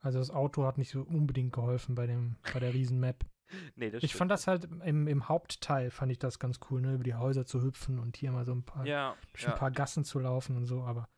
Also 0.00 0.18
das 0.18 0.30
Auto 0.30 0.64
hat 0.64 0.78
nicht 0.78 0.90
so 0.90 1.02
unbedingt 1.02 1.52
geholfen 1.52 1.94
bei 1.94 2.06
dem, 2.06 2.36
bei 2.54 2.60
der 2.60 2.72
Riesenmap. 2.72 3.26
Nee, 3.76 3.90
das 3.90 4.02
Ich 4.02 4.10
stimmt. 4.10 4.18
fand 4.18 4.30
das 4.32 4.46
halt 4.46 4.64
im, 4.64 5.06
im 5.06 5.28
Hauptteil 5.28 5.90
fand 5.90 6.10
ich 6.12 6.18
das 6.18 6.38
ganz 6.38 6.58
cool, 6.70 6.80
ne, 6.80 6.94
über 6.94 7.04
die 7.04 7.14
Häuser 7.14 7.46
zu 7.46 7.62
hüpfen 7.62 7.98
und 7.98 8.16
hier 8.16 8.32
mal 8.32 8.44
so 8.44 8.52
ein 8.52 8.64
paar 8.64 8.84
Ja, 8.86 9.16
durch 9.32 9.44
ja. 9.44 9.52
ein 9.52 9.58
paar 9.58 9.70
Gassen 9.70 10.04
zu 10.04 10.18
laufen 10.18 10.56
und 10.56 10.66
so, 10.66 10.82
aber 10.82 11.08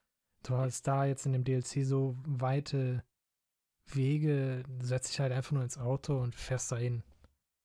du 0.42 0.56
hast 0.56 0.86
da 0.86 1.04
jetzt 1.04 1.24
in 1.26 1.32
dem 1.32 1.44
DLC 1.44 1.84
so 1.84 2.16
weite 2.26 3.02
Wege, 3.86 4.62
setzt 4.80 5.10
dich 5.12 5.20
halt 5.20 5.32
einfach 5.32 5.52
nur 5.52 5.62
ins 5.62 5.78
Auto 5.78 6.18
und 6.20 6.34
fährst 6.34 6.70
dahin. 6.72 7.02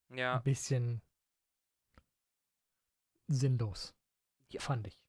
ja. 0.10 0.36
Ein 0.38 0.44
bisschen 0.44 1.02
sinnlos, 3.28 3.94
Ja. 4.50 4.62
fand 4.62 4.88
ich. 4.88 5.02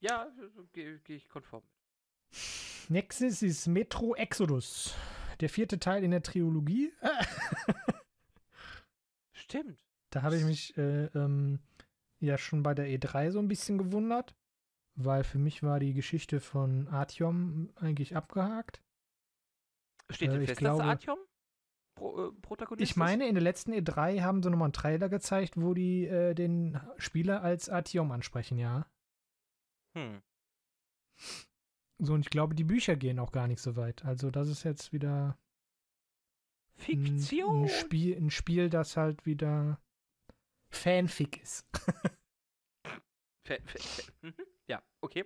Ja, 0.00 0.28
gehe 0.72 0.98
geh 1.00 1.14
ich 1.16 1.28
konform. 1.28 1.62
Nächstes 2.88 3.42
ist 3.42 3.66
Metro 3.68 4.14
Exodus. 4.16 4.94
Der 5.40 5.48
vierte 5.48 5.78
Teil 5.78 6.02
in 6.04 6.10
der 6.10 6.22
Trilogie. 6.22 6.92
Stimmt. 9.42 9.84
Da 10.10 10.22
habe 10.22 10.36
ich 10.36 10.44
mich 10.44 10.76
äh, 10.76 11.06
ähm, 11.14 11.60
ja 12.20 12.38
schon 12.38 12.62
bei 12.62 12.74
der 12.74 12.86
E3 12.86 13.30
so 13.30 13.38
ein 13.40 13.48
bisschen 13.48 13.78
gewundert, 13.78 14.36
weil 14.94 15.24
für 15.24 15.38
mich 15.38 15.62
war 15.62 15.80
die 15.80 15.94
Geschichte 15.94 16.40
von 16.40 16.86
Artyom 16.88 17.72
eigentlich 17.76 18.14
abgehakt. 18.16 18.82
Steht 20.10 20.28
Äh, 20.28 20.32
denn 20.32 20.42
ich 20.42 20.48
fest, 20.50 20.58
glaube- 20.60 20.78
dass 20.78 20.86
Artyom 20.88 21.18
Pro, 21.94 22.28
äh, 22.28 22.32
Protagonist 22.40 22.90
Ich 22.90 22.96
meine, 22.96 23.26
in 23.28 23.34
der 23.34 23.42
letzten 23.42 23.72
E3 23.72 24.20
haben 24.22 24.42
sie 24.42 24.50
nochmal 24.50 24.66
einen 24.66 24.72
Trailer 24.72 25.08
gezeigt, 25.08 25.54
wo 25.60 25.74
die 25.74 26.06
äh, 26.06 26.34
den 26.34 26.80
Spieler 26.98 27.42
als 27.42 27.68
Artyom 27.68 28.10
ansprechen, 28.12 28.58
ja. 28.58 28.86
Hm. 29.96 30.22
So, 31.98 32.14
und 32.14 32.20
ich 32.20 32.30
glaube, 32.30 32.54
die 32.54 32.64
Bücher 32.64 32.96
gehen 32.96 33.18
auch 33.18 33.30
gar 33.32 33.46
nicht 33.46 33.60
so 33.60 33.76
weit. 33.76 34.04
Also, 34.04 34.30
das 34.30 34.48
ist 34.48 34.62
jetzt 34.64 34.92
wieder 34.92 35.36
Fiktion. 36.76 37.64
ein, 37.64 37.68
Spiel, 37.68 38.16
ein 38.16 38.30
Spiel, 38.30 38.68
das 38.70 38.96
halt 38.96 39.24
wieder 39.26 39.80
Fanfic 40.70 41.40
ist. 41.42 41.66
Fa- 43.44 43.58
fa- 43.64 43.78
fa- 43.78 44.12
mhm. 44.22 44.34
Ja, 44.68 44.82
okay. 45.00 45.24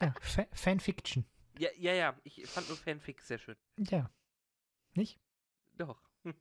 ja, 0.00 0.14
Fa 0.20 0.46
Fanfiction. 0.52 1.26
Ja, 1.58 1.68
ja, 1.76 1.92
ja. 1.92 2.18
Ich 2.24 2.46
fand 2.46 2.66
nur 2.68 2.76
Fanfic 2.78 3.20
sehr 3.20 3.38
schön. 3.38 3.56
Ja. 3.78 4.10
Nicht? 4.94 5.20
Doch. 5.76 6.00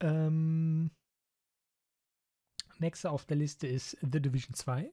Ähm, 0.00 0.90
nächste 2.78 3.10
auf 3.10 3.24
der 3.24 3.36
Liste 3.36 3.66
ist 3.68 3.96
The 4.00 4.20
Division 4.20 4.54
2. 4.54 4.92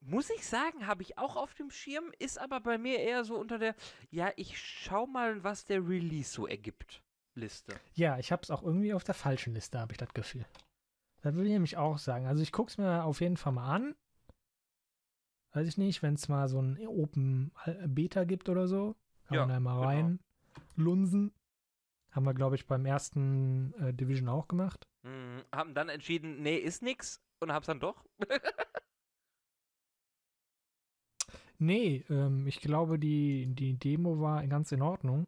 Muss 0.00 0.30
ich 0.30 0.46
sagen, 0.46 0.86
habe 0.86 1.02
ich 1.02 1.18
auch 1.18 1.36
auf 1.36 1.54
dem 1.54 1.70
Schirm, 1.70 2.10
ist 2.18 2.38
aber 2.38 2.60
bei 2.60 2.78
mir 2.78 2.98
eher 2.98 3.24
so 3.24 3.36
unter 3.38 3.58
der, 3.58 3.74
ja, 4.10 4.32
ich 4.36 4.58
schau 4.58 5.06
mal, 5.06 5.44
was 5.44 5.64
der 5.66 5.86
Release 5.86 6.30
so 6.32 6.46
ergibt. 6.46 7.02
Liste. 7.34 7.78
Ja, 7.94 8.18
ich 8.18 8.32
habe 8.32 8.42
es 8.42 8.50
auch 8.50 8.62
irgendwie 8.62 8.92
auf 8.92 9.04
der 9.04 9.14
falschen 9.14 9.54
Liste, 9.54 9.78
habe 9.78 9.92
ich 9.92 9.98
das 9.98 10.12
Gefühl. 10.14 10.44
Da 11.22 11.34
würde 11.34 11.46
ich 11.48 11.52
nämlich 11.52 11.76
auch 11.76 11.98
sagen. 11.98 12.26
Also 12.26 12.42
ich 12.42 12.50
gucke 12.50 12.70
es 12.70 12.78
mir 12.78 13.04
auf 13.04 13.20
jeden 13.20 13.36
Fall 13.36 13.52
mal 13.52 13.72
an. 13.72 13.94
Weiß 15.52 15.68
ich 15.68 15.78
nicht, 15.78 16.02
wenn 16.02 16.14
es 16.14 16.28
mal 16.28 16.48
so 16.48 16.60
ein 16.60 16.78
Open 16.86 17.52
Beta 17.86 18.24
gibt 18.24 18.48
oder 18.48 18.66
so. 18.68 18.96
Kann 19.26 19.34
Ja, 19.36 19.40
man 19.46 19.48
da 19.54 19.60
mal 19.60 19.74
genau. 19.74 19.86
rein 19.86 20.20
lunsen. 20.76 21.32
Haben 22.10 22.26
wir, 22.26 22.34
glaube 22.34 22.56
ich, 22.56 22.66
beim 22.66 22.86
ersten 22.86 23.74
äh, 23.74 23.92
Division 23.94 24.28
auch 24.28 24.48
gemacht. 24.48 24.82
Mhm. 25.02 25.44
Haben 25.54 25.74
dann 25.74 25.88
entschieden, 25.88 26.42
nee, 26.42 26.56
ist 26.56 26.82
nix 26.82 27.22
und 27.40 27.52
hab's 27.52 27.66
dann 27.66 27.80
doch. 27.80 28.04
Nee, 31.60 32.04
ähm, 32.08 32.46
ich 32.46 32.60
glaube, 32.60 32.98
die, 32.98 33.46
die 33.54 33.78
Demo 33.78 34.18
war 34.20 34.46
ganz 34.46 34.72
in 34.72 34.80
Ordnung. 34.82 35.26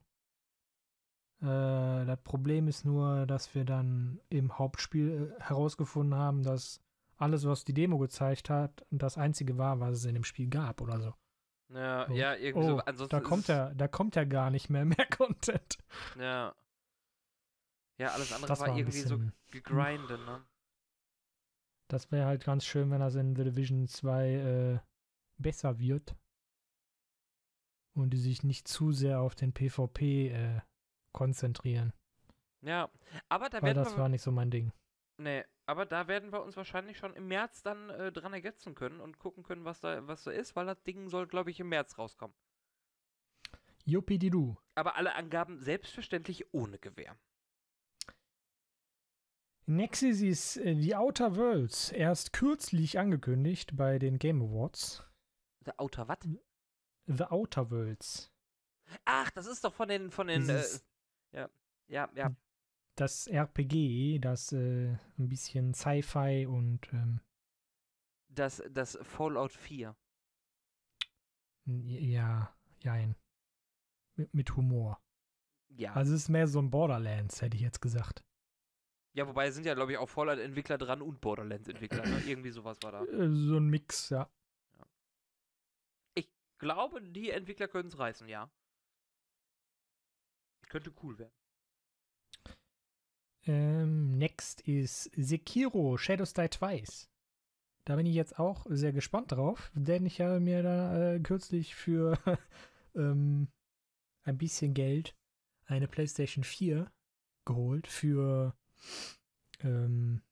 Äh, 1.43 2.07
das 2.07 2.19
Problem 2.25 2.69
ist 2.69 2.85
nur, 2.85 3.27
dass 3.27 3.55
wir 3.55 3.65
dann 3.65 4.21
im 4.31 4.59
Hauptspiel 4.59 5.35
äh, 5.39 5.43
herausgefunden 5.43 6.15
haben, 6.19 6.43
dass 6.43 6.81
alles, 7.17 7.47
was 7.47 7.65
die 7.65 7.75
Demo 7.75 7.99
gezeigt 7.99 8.49
hat, 8.51 8.85
das 8.91 9.19
einzige 9.19 9.59
war, 9.59 9.79
was 9.81 9.99
es 9.99 10.05
in 10.07 10.15
dem 10.15 10.25
Spiel 10.25 10.49
gab 10.49 10.81
oder 10.81 11.01
so. 11.01 11.15
ja, 11.75 12.09
Oh. 12.09 12.13
ja, 12.15 12.35
irgendwie 12.35 12.67
Oh, 12.67 12.77
so. 12.77 12.79
Ansonsten 12.79 13.11
da 13.17 13.21
kommt 13.21 13.49
ja, 13.49 13.75
da 13.75 13.89
kommt 13.89 14.17
ja 14.17 14.25
gar 14.25 14.51
nicht 14.51 14.71
mehr 14.71 14.85
mehr 14.85 15.07
Content. 15.17 15.79
Ja. 16.19 16.55
Ja, 17.99 18.09
alles 18.09 18.33
andere 18.33 18.49
Das 18.49 18.61
war, 18.61 18.69
war 18.69 18.77
irgendwie 18.79 18.99
so 18.99 19.19
bisschen- 19.19 19.33
gegrindet, 19.51 20.25
ne? 20.25 20.43
Das 21.89 22.11
wäre 22.11 22.25
halt 22.27 22.43
ganz 22.45 22.65
schön, 22.65 22.91
wenn 22.91 23.01
das 23.01 23.17
in 23.17 23.37
The 23.37 23.45
Division 23.45 23.87
2 23.87 24.31
äh, 24.33 24.79
besser 25.37 25.79
wird. 25.79 26.17
Und 27.95 28.11
die 28.11 28.19
sich 28.19 28.43
nicht 28.43 28.69
zu 28.69 28.93
sehr 28.93 29.21
auf 29.21 29.35
den 29.35 29.53
PvP 29.53 30.29
äh, 30.29 30.61
konzentrieren. 31.13 31.93
Ja, 32.63 32.91
aber 33.29 33.51
da 33.51 33.61
Weil 33.61 33.75
werden 33.75 33.85
das 33.85 33.95
wir, 33.95 33.99
war 33.99 34.09
nicht 34.09 34.23
so 34.23 34.31
mein 34.33 34.51
Ding. 34.51 34.73
nee, 35.19 35.45
aber 35.67 35.85
da 35.85 36.09
werden 36.09 36.33
wir 36.33 36.43
uns 36.43 36.57
wahrscheinlich 36.57 36.97
schon 36.99 37.15
im 37.15 37.29
März 37.29 37.63
dann 37.63 37.91
äh, 37.91 38.11
dran 38.13 38.33
ergetzen 38.33 38.75
können 38.75 39.01
und 39.01 39.19
gucken 39.19 39.43
können, 39.43 39.65
was 39.65 39.81
da, 39.81 40.07
was 40.07 40.25
da 40.25 40.31
ist, 40.31 40.57
weil 40.57 40.67
das 40.67 40.83
Ding 40.83 41.09
soll, 41.09 41.27
glaube 41.27 41.51
ich, 41.51 41.61
im 41.61 41.69
März 41.69 41.99
rauskommen. 41.99 42.37
Yuppie-di-du. 43.85 44.57
Aber 44.75 44.97
alle 44.97 45.15
Angaben 45.15 45.59
selbstverständlich 45.59 46.55
ohne 46.55 46.79
Gewähr. 46.79 47.19
Nexus 49.67 50.21
ist 50.21 50.57
äh, 50.57 50.75
The 50.75 50.97
Outer 50.97 51.37
Worlds 51.37 51.93
erst 51.93 52.33
kürzlich 52.33 52.99
angekündigt 52.99 53.77
bei 53.77 53.99
den 53.99 54.19
Game 54.19 54.43
Awards. 54.43 55.05
Der 55.67 55.81
Outer 55.81 56.09
was? 56.09 56.19
The 57.07 57.25
Outer 57.25 57.71
Worlds. 57.71 58.33
Ach, 59.05 59.31
das 59.31 59.47
ist 59.47 59.65
doch 59.65 59.73
von 59.73 59.89
den, 59.89 60.11
von 60.11 60.27
den, 60.27 60.49
äh, 60.49 60.65
ja, 61.33 61.49
ja, 61.89 62.11
ja. 62.15 62.35
Das 62.97 63.27
RPG, 63.27 64.19
das 64.19 64.53
äh, 64.53 64.97
ein 65.19 65.29
bisschen 65.29 65.73
Sci-Fi 65.75 66.47
und 66.47 66.93
ähm, 66.93 67.21
Das, 68.29 68.63
das 68.71 68.99
Fallout 69.03 69.53
4. 69.53 69.97
ja, 71.67 72.55
jein. 72.81 73.17
Mit, 74.17 74.35
mit 74.35 74.57
Humor. 74.57 75.01
Ja. 75.71 75.95
Also 75.95 76.13
es 76.15 76.23
ist 76.25 76.29
mehr 76.29 76.47
so 76.49 76.59
ein 76.61 76.71
Borderlands, 76.71 77.41
hätte 77.41 77.57
ich 77.57 77.63
jetzt 77.63 77.81
gesagt. 77.81 78.23
ja, 79.15 79.27
wobei 79.27 79.51
sind 79.51 79.65
ja, 79.65 79.73
glaube 79.75 79.93
ich, 79.93 79.99
auch 79.99 80.09
Fallout-Entwickler 80.09 80.77
dran 80.77 81.01
und 81.01 81.21
Borderlands-Entwickler, 81.23 82.05
ne? 82.07 82.21
Irgendwie 82.27 82.51
sowas 82.51 82.77
war 82.83 82.93
da. 82.93 83.05
Äh, 83.05 83.31
so 83.31 83.57
ein 83.57 83.69
Mix, 83.69 84.11
ja. 84.11 84.29
Glaube, 86.63 87.03
die 87.03 87.31
Entwickler 87.31 87.67
können 87.67 87.89
es 87.89 87.99
reißen, 87.99 88.29
ja. 88.29 88.49
Könnte 90.69 90.95
cool 91.03 91.19
werden. 91.19 91.35
Ähm, 93.47 94.17
next 94.17 94.61
ist 94.61 95.11
Sekiro 95.17 95.97
Shadows 95.97 96.35
Die 96.35 96.47
Twice. 96.47 97.11
Da 97.85 97.97
bin 97.97 98.07
ich 98.07 98.15
jetzt 98.15 98.39
auch 98.39 98.65
sehr 98.69 98.93
gespannt 98.93 99.33
drauf, 99.33 99.73
denn 99.75 100.07
ich 100.07 100.21
habe 100.21 100.39
mir 100.39 100.63
da 100.63 101.15
äh, 101.15 101.19
kürzlich 101.19 101.75
für 101.75 102.17
ähm, 102.95 103.49
ein 104.23 104.39
bisschen 104.39 104.73
Geld 104.73 105.17
eine 105.65 105.89
PlayStation 105.89 106.45
4 106.45 106.93
geholt 107.45 107.89
für 107.89 108.57
ähm, 109.65 110.23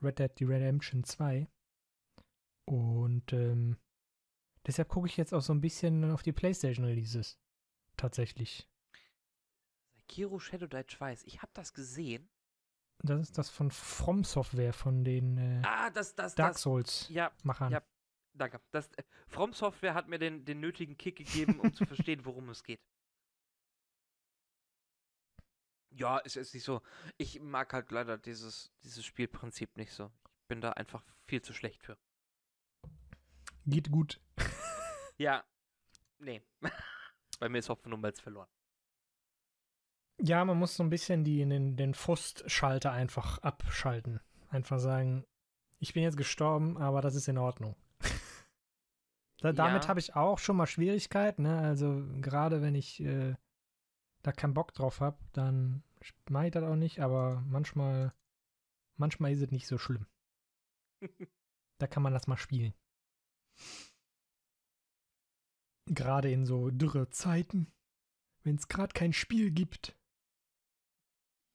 Red 0.00 0.20
Dead 0.20 0.40
Redemption 0.40 1.02
2. 1.02 1.48
Und 2.64 3.32
ähm, 3.32 3.76
deshalb 4.68 4.88
gucke 4.88 5.08
ich 5.08 5.16
jetzt 5.16 5.34
auch 5.34 5.40
so 5.42 5.52
ein 5.52 5.60
bisschen 5.60 6.10
auf 6.12 6.22
die 6.22 6.32
PlayStation 6.32 6.84
Releases. 6.84 7.38
Tatsächlich. 7.96 8.68
Sekiro 9.96 10.38
Shadow 10.38 10.66
Die 10.66 10.84
Twice. 10.84 11.24
Ich 11.24 11.42
habe 11.42 11.50
das 11.54 11.74
gesehen. 11.74 12.28
Das 13.02 13.20
ist 13.20 13.38
das 13.38 13.48
von 13.50 13.70
From 13.70 14.24
Software, 14.24 14.72
von 14.72 15.04
den 15.04 15.38
äh, 15.38 15.62
Ah, 15.64 15.90
das, 15.90 16.14
das, 16.14 16.34
Dark 16.34 16.54
das. 16.54 16.62
Souls 16.62 17.08
Ja, 17.08 17.32
Machern. 17.44 17.72
Ja. 17.72 17.82
danke. 18.34 18.60
Das, 18.72 18.88
äh, 18.96 19.04
From 19.26 19.52
Software 19.52 19.94
hat 19.94 20.08
mir 20.08 20.18
den, 20.18 20.44
den 20.44 20.60
nötigen 20.60 20.96
Kick 20.96 21.16
gegeben, 21.16 21.60
um 21.60 21.72
zu 21.74 21.84
verstehen, 21.86 22.24
worum 22.24 22.48
es 22.48 22.62
geht. 22.64 22.80
Ja, 25.90 26.20
es 26.24 26.36
ist 26.36 26.54
nicht 26.54 26.64
so. 26.64 26.82
Ich 27.16 27.40
mag 27.40 27.72
halt 27.72 27.90
leider 27.90 28.18
dieses, 28.18 28.70
dieses 28.82 29.04
Spielprinzip 29.04 29.76
nicht 29.76 29.92
so. 29.92 30.10
Ich 30.26 30.48
bin 30.48 30.60
da 30.60 30.72
einfach 30.72 31.04
viel 31.26 31.42
zu 31.42 31.52
schlecht 31.52 31.82
für. 31.82 31.96
Geht 33.66 33.90
gut. 33.90 34.20
Ja. 35.18 35.44
Nee. 36.18 36.42
Bei 37.40 37.48
mir 37.48 37.58
ist 37.58 37.68
Hopfen 37.68 37.92
und 37.92 38.00
Malz 38.00 38.20
verloren. 38.20 38.48
Ja, 40.20 40.44
man 40.44 40.58
muss 40.58 40.76
so 40.76 40.82
ein 40.82 40.90
bisschen 40.90 41.22
die, 41.22 41.44
den, 41.44 41.76
den 41.76 41.94
Frustschalter 41.94 42.90
einfach 42.90 43.38
abschalten. 43.38 44.20
Einfach 44.48 44.80
sagen, 44.80 45.24
ich 45.78 45.92
bin 45.94 46.02
jetzt 46.02 46.16
gestorben, 46.16 46.76
aber 46.76 47.00
das 47.02 47.14
ist 47.14 47.28
in 47.28 47.38
Ordnung. 47.38 47.76
da, 49.40 49.52
damit 49.52 49.84
Ja. 49.84 49.88
habe 49.88 50.00
ich 50.00 50.16
auch 50.16 50.38
schon 50.38 50.56
mal 50.56 50.66
Schwierigkeiten. 50.66 51.42
Ne? 51.42 51.58
Also 51.60 52.02
gerade 52.20 52.62
wenn 52.62 52.74
ich 52.74 53.00
äh, 53.00 53.36
da 54.22 54.32
keinen 54.32 54.54
Bock 54.54 54.72
drauf 54.72 55.00
habe, 55.00 55.18
dann 55.32 55.84
mache 56.28 56.46
ich 56.46 56.52
das 56.52 56.64
auch 56.64 56.74
nicht. 56.76 57.00
Aber 57.00 57.40
manchmal, 57.46 58.12
manchmal 58.96 59.32
ist 59.32 59.42
es 59.42 59.50
nicht 59.50 59.66
so 59.66 59.78
schlimm. 59.78 60.06
Da 61.80 61.86
kann 61.86 62.02
man 62.02 62.12
das 62.12 62.26
mal 62.26 62.36
spielen. 62.36 62.74
Gerade 65.88 66.30
in 66.30 66.44
so 66.46 66.70
dürre 66.70 67.10
Zeiten, 67.10 67.72
wenn 68.42 68.56
es 68.56 68.68
gerade 68.68 68.92
kein 68.92 69.12
Spiel 69.12 69.50
gibt. 69.50 69.96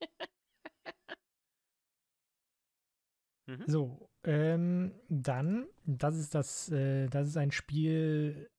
Mhm. 3.45 3.63
So, 3.67 4.09
ähm, 4.23 4.93
dann, 5.09 5.67
das 5.85 6.15
ist 6.15 6.33
das, 6.33 6.69
äh, 6.71 7.07
das 7.07 7.27
ist 7.27 7.37
ein 7.37 7.51
Spiel, 7.51 8.49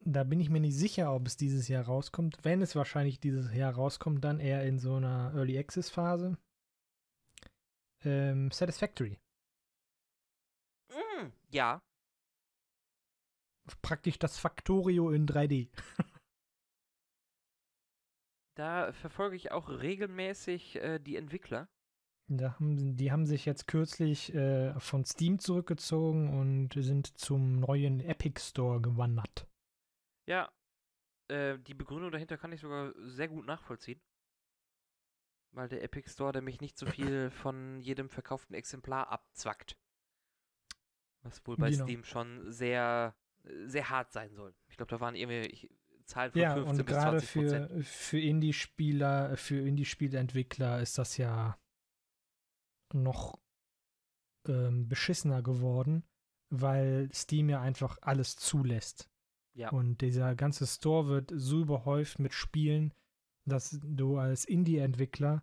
da 0.00 0.24
bin 0.24 0.40
ich 0.40 0.50
mir 0.50 0.60
nicht 0.60 0.76
sicher, 0.76 1.14
ob 1.14 1.26
es 1.26 1.36
dieses 1.36 1.68
Jahr 1.68 1.84
rauskommt. 1.84 2.38
Wenn 2.42 2.62
es 2.62 2.74
wahrscheinlich 2.76 3.20
dieses 3.20 3.54
Jahr 3.54 3.74
rauskommt, 3.74 4.24
dann 4.24 4.40
eher 4.40 4.64
in 4.64 4.78
so 4.78 4.94
einer 4.94 5.32
Early 5.34 5.58
Access 5.58 5.90
Phase. 5.90 6.38
Ähm, 8.04 8.50
Satisfactory. 8.50 9.18
Mm, 10.90 11.28
ja. 11.50 11.80
Praktisch 13.82 14.18
das 14.18 14.38
Factorio 14.38 15.10
in 15.10 15.26
3D. 15.26 15.68
Da 18.56 18.92
verfolge 18.92 19.36
ich 19.36 19.52
auch 19.52 19.68
regelmäßig 19.68 20.76
äh, 20.76 20.98
die 20.98 21.14
Entwickler. 21.16 21.68
Da 22.30 22.54
haben, 22.54 22.96
die 22.96 23.12
haben 23.12 23.24
sich 23.24 23.46
jetzt 23.46 23.68
kürzlich 23.68 24.34
äh, 24.34 24.78
von 24.80 25.04
Steam 25.04 25.38
zurückgezogen 25.38 26.38
und 26.38 26.74
sind 26.74 27.18
zum 27.18 27.60
neuen 27.60 28.00
Epic 28.00 28.40
Store 28.40 28.80
gewandert. 28.80 29.46
Ja. 30.26 30.52
Äh, 31.28 31.58
die 31.60 31.74
Begründung 31.74 32.10
dahinter 32.10 32.36
kann 32.36 32.52
ich 32.52 32.60
sogar 32.60 32.92
sehr 32.98 33.28
gut 33.28 33.46
nachvollziehen. 33.46 34.00
Weil 35.52 35.68
der 35.68 35.82
Epic 35.82 36.10
Store 36.10 36.32
nämlich 36.32 36.60
nicht 36.60 36.76
so 36.76 36.84
viel 36.86 37.30
von 37.30 37.80
jedem 37.80 38.10
verkauften 38.10 38.54
Exemplar 38.54 39.08
abzwackt. 39.08 39.78
Was 41.22 41.46
wohl 41.46 41.56
bei 41.56 41.70
Genau. 41.70 41.84
Steam 41.84 42.04
schon 42.04 42.50
sehr, 42.50 43.14
sehr 43.66 43.90
hart 43.90 44.12
sein 44.12 44.34
soll. 44.34 44.54
Ich 44.68 44.76
glaube, 44.76 44.90
da 44.90 45.00
waren 45.00 45.14
irgendwie 45.14 45.70
Zahlen 46.04 46.32
von 46.32 46.40
Ja, 46.40 46.54
15 46.54 46.70
und 46.70 46.76
bis 46.86 46.86
gerade 46.86 47.18
20 47.18 47.32
Prozent. 47.32 47.70
für, 47.70 47.82
für 47.82 48.20
Indie-Spieler, 48.20 49.36
für 49.36 49.66
Indie-Spielentwickler 49.66 50.80
ist 50.80 50.98
das 50.98 51.16
ja 51.16 51.58
noch 52.92 53.38
ähm, 54.46 54.88
beschissener 54.88 55.42
geworden, 55.42 56.04
weil 56.50 57.10
Steam 57.12 57.50
ja 57.50 57.60
einfach 57.60 57.98
alles 58.00 58.36
zulässt. 58.36 59.10
Ja. 59.54 59.70
Und 59.70 60.00
dieser 60.00 60.34
ganze 60.34 60.66
Store 60.66 61.08
wird 61.08 61.32
so 61.34 61.60
überhäuft 61.60 62.18
mit 62.18 62.32
Spielen, 62.32 62.94
dass 63.44 63.78
du 63.82 64.18
als 64.18 64.44
Indie-Entwickler 64.44 65.42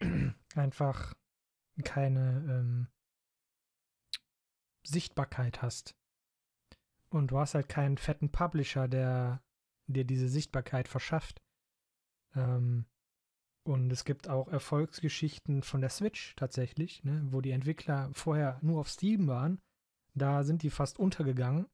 einfach 0.54 1.14
keine 1.84 2.44
ähm, 2.48 2.88
Sichtbarkeit 4.84 5.62
hast. 5.62 5.94
Und 7.16 7.30
du 7.32 7.38
hast 7.38 7.54
halt 7.54 7.68
keinen 7.68 7.98
fetten 7.98 8.30
Publisher, 8.30 8.88
der 8.88 9.42
dir 9.88 10.04
diese 10.04 10.28
Sichtbarkeit 10.28 10.88
verschafft. 10.88 11.42
Ähm, 12.34 12.86
Und 13.66 13.90
es 13.90 14.04
gibt 14.04 14.28
auch 14.28 14.46
Erfolgsgeschichten 14.48 15.62
von 15.62 15.80
der 15.80 15.90
Switch 15.90 16.36
tatsächlich, 16.36 17.02
ne, 17.02 17.26
wo 17.32 17.40
die 17.40 17.50
Entwickler 17.50 18.10
vorher 18.12 18.60
nur 18.62 18.78
auf 18.78 18.88
Steam 18.88 19.26
waren. 19.26 19.60
Da 20.14 20.44
sind 20.44 20.62
die 20.62 20.70
fast 20.70 20.98
untergegangen, 21.00 21.66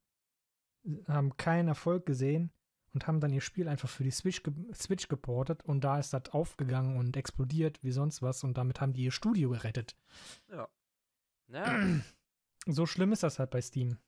haben 1.06 1.37
keinen 1.37 1.68
Erfolg 1.68 2.06
gesehen 2.06 2.50
und 2.94 3.06
haben 3.06 3.20
dann 3.20 3.32
ihr 3.32 3.42
Spiel 3.42 3.68
einfach 3.68 3.90
für 3.90 4.04
die 4.04 4.11
Switch, 4.11 4.42
ge 4.42 4.54
Switch 4.72 5.08
geportet 5.08 5.62
und 5.64 5.82
da 5.84 5.99
ist 5.99 6.12
das 6.14 6.30
aufgegangen 6.30 6.96
und 6.96 7.16
explodiert 7.16 7.84
wie 7.84 7.92
sonst 7.92 8.22
was 8.22 8.42
und 8.42 8.56
damit 8.56 8.80
haben 8.80 8.94
die 8.94 9.04
ihr 9.04 9.12
Studio 9.12 9.50
gerettet. 9.50 9.96
Ja. 10.50 10.68
Ja. 11.49 12.00
So 12.66 12.87
schlimm 12.87 13.12
ist 13.12 13.22
das 13.22 13.38
halt 13.38 13.50
bei 13.50 13.61
Steam. 13.61 13.99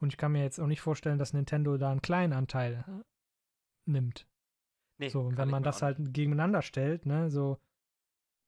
Und 0.00 0.12
ich 0.12 0.16
kann 0.16 0.32
mir 0.32 0.42
jetzt 0.42 0.60
auch 0.60 0.66
nicht 0.66 0.80
vorstellen, 0.80 1.18
dass 1.18 1.32
Nintendo 1.32 1.76
da 1.76 1.90
einen 1.90 2.02
kleinen 2.02 2.32
Anteil 2.32 2.84
äh, 2.86 3.02
nimmt. 3.90 4.26
Nee, 4.98 5.08
So, 5.08 5.20
und 5.20 5.30
kann 5.36 5.38
wenn 5.46 5.50
man 5.50 5.62
das 5.62 5.82
halt 5.82 5.98
gegeneinander 6.12 6.62
stellt, 6.62 7.06
ne, 7.06 7.30
so, 7.30 7.58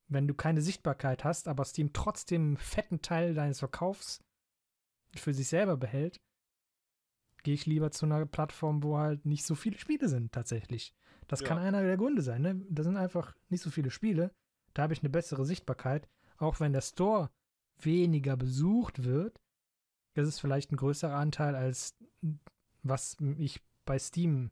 wenn 0.09 0.27
du 0.27 0.35
keine 0.35 0.63
Sichtbarkeit 0.63 1.25
hast, 1.25 1.49
aber 1.49 1.65
Steam 1.65 1.93
trotzdem 1.93 2.43
einen 2.43 2.57
fetten 2.57 3.03
Teil 3.03 3.35
deines 3.35 3.59
Verkaufs 3.59 4.23
für 5.15 5.35
sich 5.35 5.49
selber 5.49 5.77
behält, 5.77 6.21
gehe 7.43 7.55
ich 7.55 7.67
lieber 7.67 7.91
zu 7.91 8.07
einer 8.07 8.25
Plattform, 8.27 8.83
wo 8.83 8.99
halt 8.99 9.25
nicht 9.27 9.45
so 9.45 9.55
viele 9.55 9.79
Spiele 9.79 10.09
sind, 10.09 10.33
tatsächlich. 10.33 10.95
Das 11.29 11.45
kann 11.45 11.59
Ja. 11.59 11.65
einer 11.65 11.83
der 11.83 11.97
Gründe 11.97 12.23
sein, 12.23 12.43
ne? 12.43 12.65
Da 12.71 12.83
sind 12.83 12.97
einfach 12.97 13.37
nicht 13.49 13.63
so 13.63 13.71
viele 13.71 13.91
Spiele. 13.91 14.35
Da 14.75 14.83
habe 14.83 14.93
ich 14.95 15.01
eine 15.01 15.11
bessere 15.11 15.45
Sichtbarkeit. 15.45 16.09
Auch 16.39 16.61
wenn 16.61 16.73
der 16.73 16.81
Store 16.81 17.31
weniger 17.81 18.37
besucht 18.37 19.05
wird, 19.05 19.39
das 20.19 20.29
ist 20.29 20.41
vielleicht 20.41 20.73
ein 20.73 20.77
größerer 20.77 21.15
Anteil 21.15 21.55
als 21.55 21.97
was 22.83 23.17
ich 23.39 23.61
bei 23.85 23.99
Steam 23.99 24.51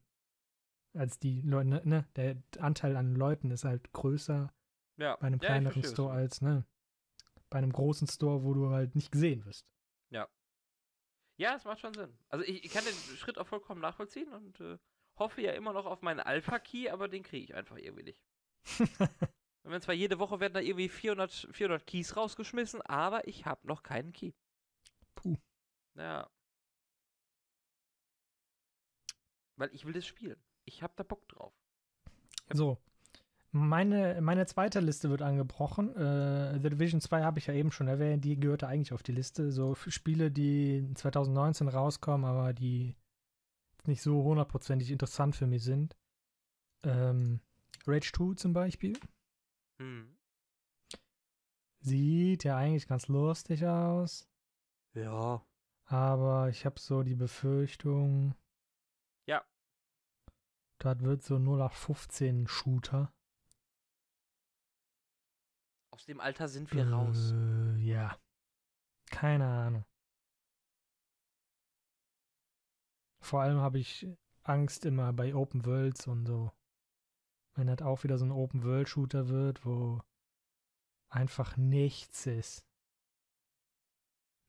als 0.94 1.18
die 1.18 1.42
Leute, 1.42 1.68
ne, 1.68 1.82
ne, 1.84 2.08
der 2.16 2.36
Anteil 2.58 2.96
an 2.96 3.14
Leuten 3.14 3.50
ist 3.50 3.64
halt 3.64 3.92
größer 3.92 4.52
Ja. 4.96 5.16
bei 5.16 5.26
einem 5.26 5.40
ja, 5.40 5.48
kleineren 5.48 5.84
Store 5.84 6.12
als, 6.12 6.40
ne, 6.40 6.64
bei 7.50 7.58
einem 7.58 7.72
großen 7.72 8.08
Store, 8.08 8.42
wo 8.44 8.54
du 8.54 8.70
halt 8.70 8.94
nicht 8.94 9.12
gesehen 9.12 9.44
wirst. 9.44 9.66
Ja, 11.38 11.54
es 11.54 11.64
macht 11.64 11.80
schon 11.80 11.94
Sinn. 11.94 12.16
Also 12.28 12.44
ich, 12.44 12.64
ich 12.64 12.72
kann 12.72 12.84
den 12.84 12.94
Schritt 13.16 13.38
auch 13.38 13.46
vollkommen 13.46 13.80
nachvollziehen 13.80 14.32
und 14.32 14.60
äh, 14.60 14.78
hoffe 15.18 15.42
ja 15.42 15.52
immer 15.52 15.72
noch 15.72 15.86
auf 15.86 16.02
meinen 16.02 16.20
Alpha-Key, 16.20 16.88
aber 16.88 17.08
den 17.08 17.22
kriege 17.22 17.44
ich 17.44 17.54
einfach 17.54 17.76
irgendwie 17.76 18.04
nicht. 18.04 18.22
Und 19.62 19.72
wenn 19.72 19.82
zwar 19.82 19.96
jede 19.96 20.20
Woche 20.20 20.38
werden 20.38 20.54
da 20.54 20.60
irgendwie 20.60 20.88
400, 20.88 21.48
400 21.50 21.84
Keys 21.84 22.16
rausgeschmissen, 22.16 22.82
aber 22.82 23.26
ich 23.26 23.46
habe 23.46 23.66
noch 23.66 23.82
keinen 23.82 24.12
Key. 24.12 24.32
Puh. 25.16 25.36
Ja. 25.96 26.30
Weil 29.56 29.74
ich 29.74 29.84
will 29.86 29.92
das 29.92 30.06
spielen. 30.06 30.36
Ich 30.64 30.82
habe 30.82 30.92
da 30.96 31.02
Bock 31.02 31.26
drauf. 31.28 31.54
So. 32.52 32.78
Meine, 33.52 34.20
meine 34.20 34.44
zweite 34.44 34.80
Liste 34.80 35.08
wird 35.08 35.22
angebrochen. 35.22 35.96
Äh, 35.96 36.60
The 36.60 36.68
Division 36.68 37.00
2 37.00 37.22
habe 37.22 37.38
ich 37.38 37.46
ja 37.46 37.54
eben 37.54 37.72
schon 37.72 37.88
erwähnt, 37.88 38.24
die 38.24 38.38
gehörte 38.38 38.68
eigentlich 38.68 38.92
auf 38.92 39.02
die 39.02 39.12
Liste. 39.12 39.50
So 39.50 39.74
für 39.74 39.90
Spiele, 39.90 40.30
die 40.30 40.92
2019 40.94 41.68
rauskommen, 41.68 42.26
aber 42.28 42.52
die 42.52 42.94
nicht 43.86 44.02
so 44.02 44.22
hundertprozentig 44.24 44.90
interessant 44.90 45.36
für 45.36 45.46
mich 45.46 45.64
sind. 45.64 45.96
Ähm, 46.84 47.40
Rage 47.86 48.12
2 48.12 48.34
zum 48.34 48.52
Beispiel. 48.52 48.98
Hm. 49.80 50.16
Sieht 51.80 52.44
ja 52.44 52.56
eigentlich 52.56 52.88
ganz 52.88 53.08
lustig 53.08 53.64
aus. 53.64 54.28
Ja. 54.92 55.42
Aber 55.86 56.48
ich 56.48 56.66
habe 56.66 56.80
so 56.80 57.02
die 57.02 57.14
Befürchtung. 57.14 58.34
Ja. 59.26 59.44
Das 60.78 61.00
wird 61.00 61.22
so 61.22 61.36
0815 61.36 62.48
Shooter. 62.48 63.12
Aus 65.92 66.04
dem 66.04 66.20
Alter 66.20 66.48
sind 66.48 66.72
wir 66.72 66.90
raus. 66.90 67.32
Äh, 67.32 67.78
ja. 67.78 68.18
Keine 69.10 69.46
Ahnung. 69.46 69.84
Vor 73.20 73.40
allem 73.40 73.60
habe 73.60 73.78
ich 73.78 74.06
Angst 74.42 74.84
immer 74.84 75.12
bei 75.12 75.34
Open 75.34 75.64
Worlds 75.64 76.06
und 76.06 76.26
so. 76.26 76.52
Wenn 77.54 77.68
das 77.68 77.80
auch 77.82 78.02
wieder 78.04 78.18
so 78.18 78.24
ein 78.24 78.32
Open 78.32 78.64
World 78.64 78.88
Shooter 78.88 79.28
wird, 79.28 79.64
wo 79.64 80.02
einfach 81.08 81.56
nichts 81.56 82.26
ist. 82.26 82.66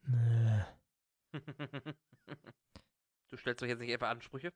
Nee. 0.01 0.76
Du 3.29 3.37
stellst 3.37 3.61
doch 3.61 3.67
jetzt 3.67 3.79
nicht 3.79 3.91
etwa 3.91 4.09
Ansprüche? 4.09 4.53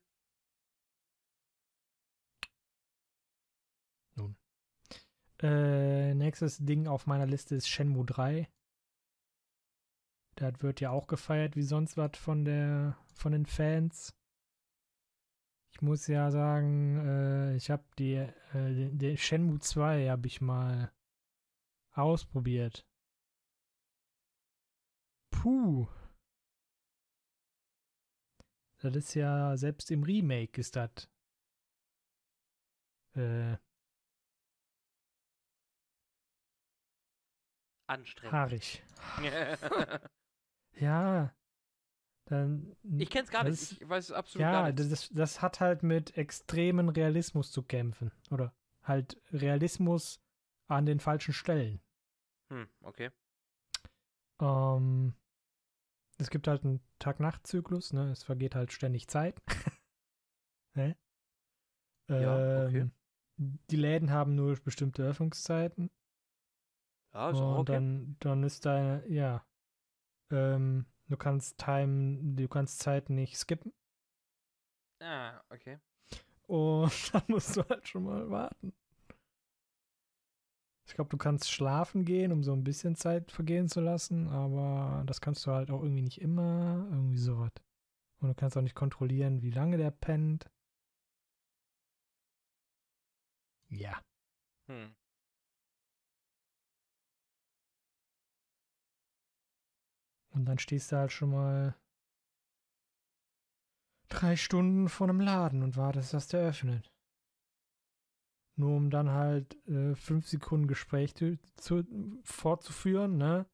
Äh, 5.42 6.14
nächstes 6.14 6.58
Ding 6.58 6.86
auf 6.86 7.06
meiner 7.06 7.26
Liste 7.26 7.56
ist 7.56 7.68
Shenmue 7.68 8.06
3. 8.06 8.48
Das 10.36 10.62
wird 10.62 10.80
ja 10.80 10.90
auch 10.90 11.08
gefeiert 11.08 11.56
wie 11.56 11.64
sonst 11.64 11.96
was 11.96 12.16
von 12.16 12.44
der 12.44 12.96
von 13.14 13.32
den 13.32 13.46
Fans. 13.46 14.14
Ich 15.72 15.82
muss 15.82 16.06
ja 16.06 16.30
sagen, 16.30 16.96
äh, 16.98 17.56
ich 17.56 17.70
habe 17.70 17.82
die, 17.98 18.14
äh, 18.14 18.90
den 18.90 19.16
Shenmue 19.16 19.58
2 19.58 20.10
habe 20.10 20.26
ich 20.28 20.40
mal 20.40 20.92
ausprobiert. 21.92 22.86
Puh. 25.30 25.88
Das 28.82 28.96
ist 28.96 29.14
ja 29.14 29.56
selbst 29.56 29.90
im 29.92 30.02
Remake 30.02 30.60
ist 30.60 30.74
das 30.74 31.08
äh, 33.14 33.56
Anstrengend. 37.86 38.32
haarig. 38.32 38.82
Ja. 40.74 41.34
Dann, 42.26 42.74
ich 42.98 43.10
kenn's 43.10 43.30
gar 43.30 43.44
das 43.44 43.70
nicht. 43.72 43.82
Ich 43.82 43.88
weiß 43.88 44.12
absolut 44.12 44.42
gar 44.42 44.68
ja, 44.68 44.72
nichts. 44.72 44.88
das, 44.88 45.08
das 45.10 45.42
hat 45.42 45.60
halt 45.60 45.82
mit 45.82 46.16
extremen 46.16 46.88
Realismus 46.88 47.52
zu 47.52 47.62
kämpfen. 47.62 48.10
Oder 48.30 48.54
halt 48.82 49.20
Realismus 49.32 50.20
an 50.66 50.86
den 50.86 50.98
falschen 50.98 51.34
Stellen. 51.34 51.82
Hm, 52.48 52.68
okay. 52.80 53.10
Ähm, 54.40 55.14
es 56.22 56.30
gibt 56.30 56.48
halt 56.48 56.64
einen 56.64 56.80
Tag-Nacht-Zyklus, 56.98 57.92
ne? 57.92 58.10
Es 58.10 58.22
vergeht 58.22 58.54
halt 58.54 58.72
ständig 58.72 59.08
Zeit. 59.08 59.40
ne? 60.74 60.96
Ja, 62.08 62.36
okay. 62.36 62.80
Ähm, 62.80 62.90
Die 63.38 63.76
Läden 63.76 64.10
haben 64.10 64.34
nur 64.34 64.56
bestimmte 64.56 65.02
Öffnungszeiten. 65.02 65.90
Ja, 67.14 67.30
ist 67.30 67.36
auch 67.36 67.58
Und 67.58 67.60
okay. 67.60 67.72
dann, 67.72 68.16
dann 68.20 68.42
ist 68.42 68.66
deine, 68.66 69.06
ja. 69.08 69.44
Ähm, 70.30 70.86
du 71.08 71.16
kannst 71.16 71.58
Time, 71.58 72.36
du 72.36 72.48
kannst 72.48 72.80
Zeit 72.80 73.10
nicht 73.10 73.36
skippen. 73.38 73.72
Ah, 75.00 75.42
okay. 75.50 75.78
Und 76.46 76.92
dann 77.12 77.22
musst 77.28 77.56
du 77.56 77.62
halt 77.68 77.88
schon 77.88 78.04
mal 78.04 78.30
warten. 78.30 78.72
Ich 80.92 80.96
glaube, 80.96 81.08
du 81.08 81.16
kannst 81.16 81.50
schlafen 81.50 82.04
gehen, 82.04 82.32
um 82.32 82.42
so 82.42 82.52
ein 82.52 82.64
bisschen 82.64 82.96
Zeit 82.96 83.32
vergehen 83.32 83.66
zu 83.66 83.80
lassen, 83.80 84.28
aber 84.28 85.04
das 85.06 85.22
kannst 85.22 85.46
du 85.46 85.50
halt 85.50 85.70
auch 85.70 85.82
irgendwie 85.82 86.02
nicht 86.02 86.20
immer, 86.20 86.86
irgendwie 86.90 87.16
sowas. 87.16 87.52
Und 88.20 88.28
du 88.28 88.34
kannst 88.34 88.58
auch 88.58 88.62
nicht 88.62 88.74
kontrollieren, 88.74 89.40
wie 89.40 89.50
lange 89.52 89.78
der 89.78 89.90
pennt. 89.90 90.50
Ja. 93.70 94.02
Hm. 94.68 94.94
Und 100.34 100.44
dann 100.44 100.58
stehst 100.58 100.92
du 100.92 100.96
halt 100.96 101.10
schon 101.12 101.30
mal 101.30 101.74
drei 104.10 104.36
Stunden 104.36 104.90
vor 104.90 105.08
einem 105.08 105.20
Laden 105.20 105.62
und 105.62 105.78
wartest, 105.78 106.12
dass 106.12 106.28
der 106.28 106.42
öffnet. 106.42 106.91
Nur 108.56 108.76
um 108.76 108.90
dann 108.90 109.10
halt 109.10 109.56
äh, 109.66 109.94
fünf 109.94 110.26
Sekunden 110.28 110.68
Gespräch 110.68 111.14
zu, 111.14 111.38
zu, 111.56 111.84
fortzuführen, 112.22 113.16
ne? 113.16 113.46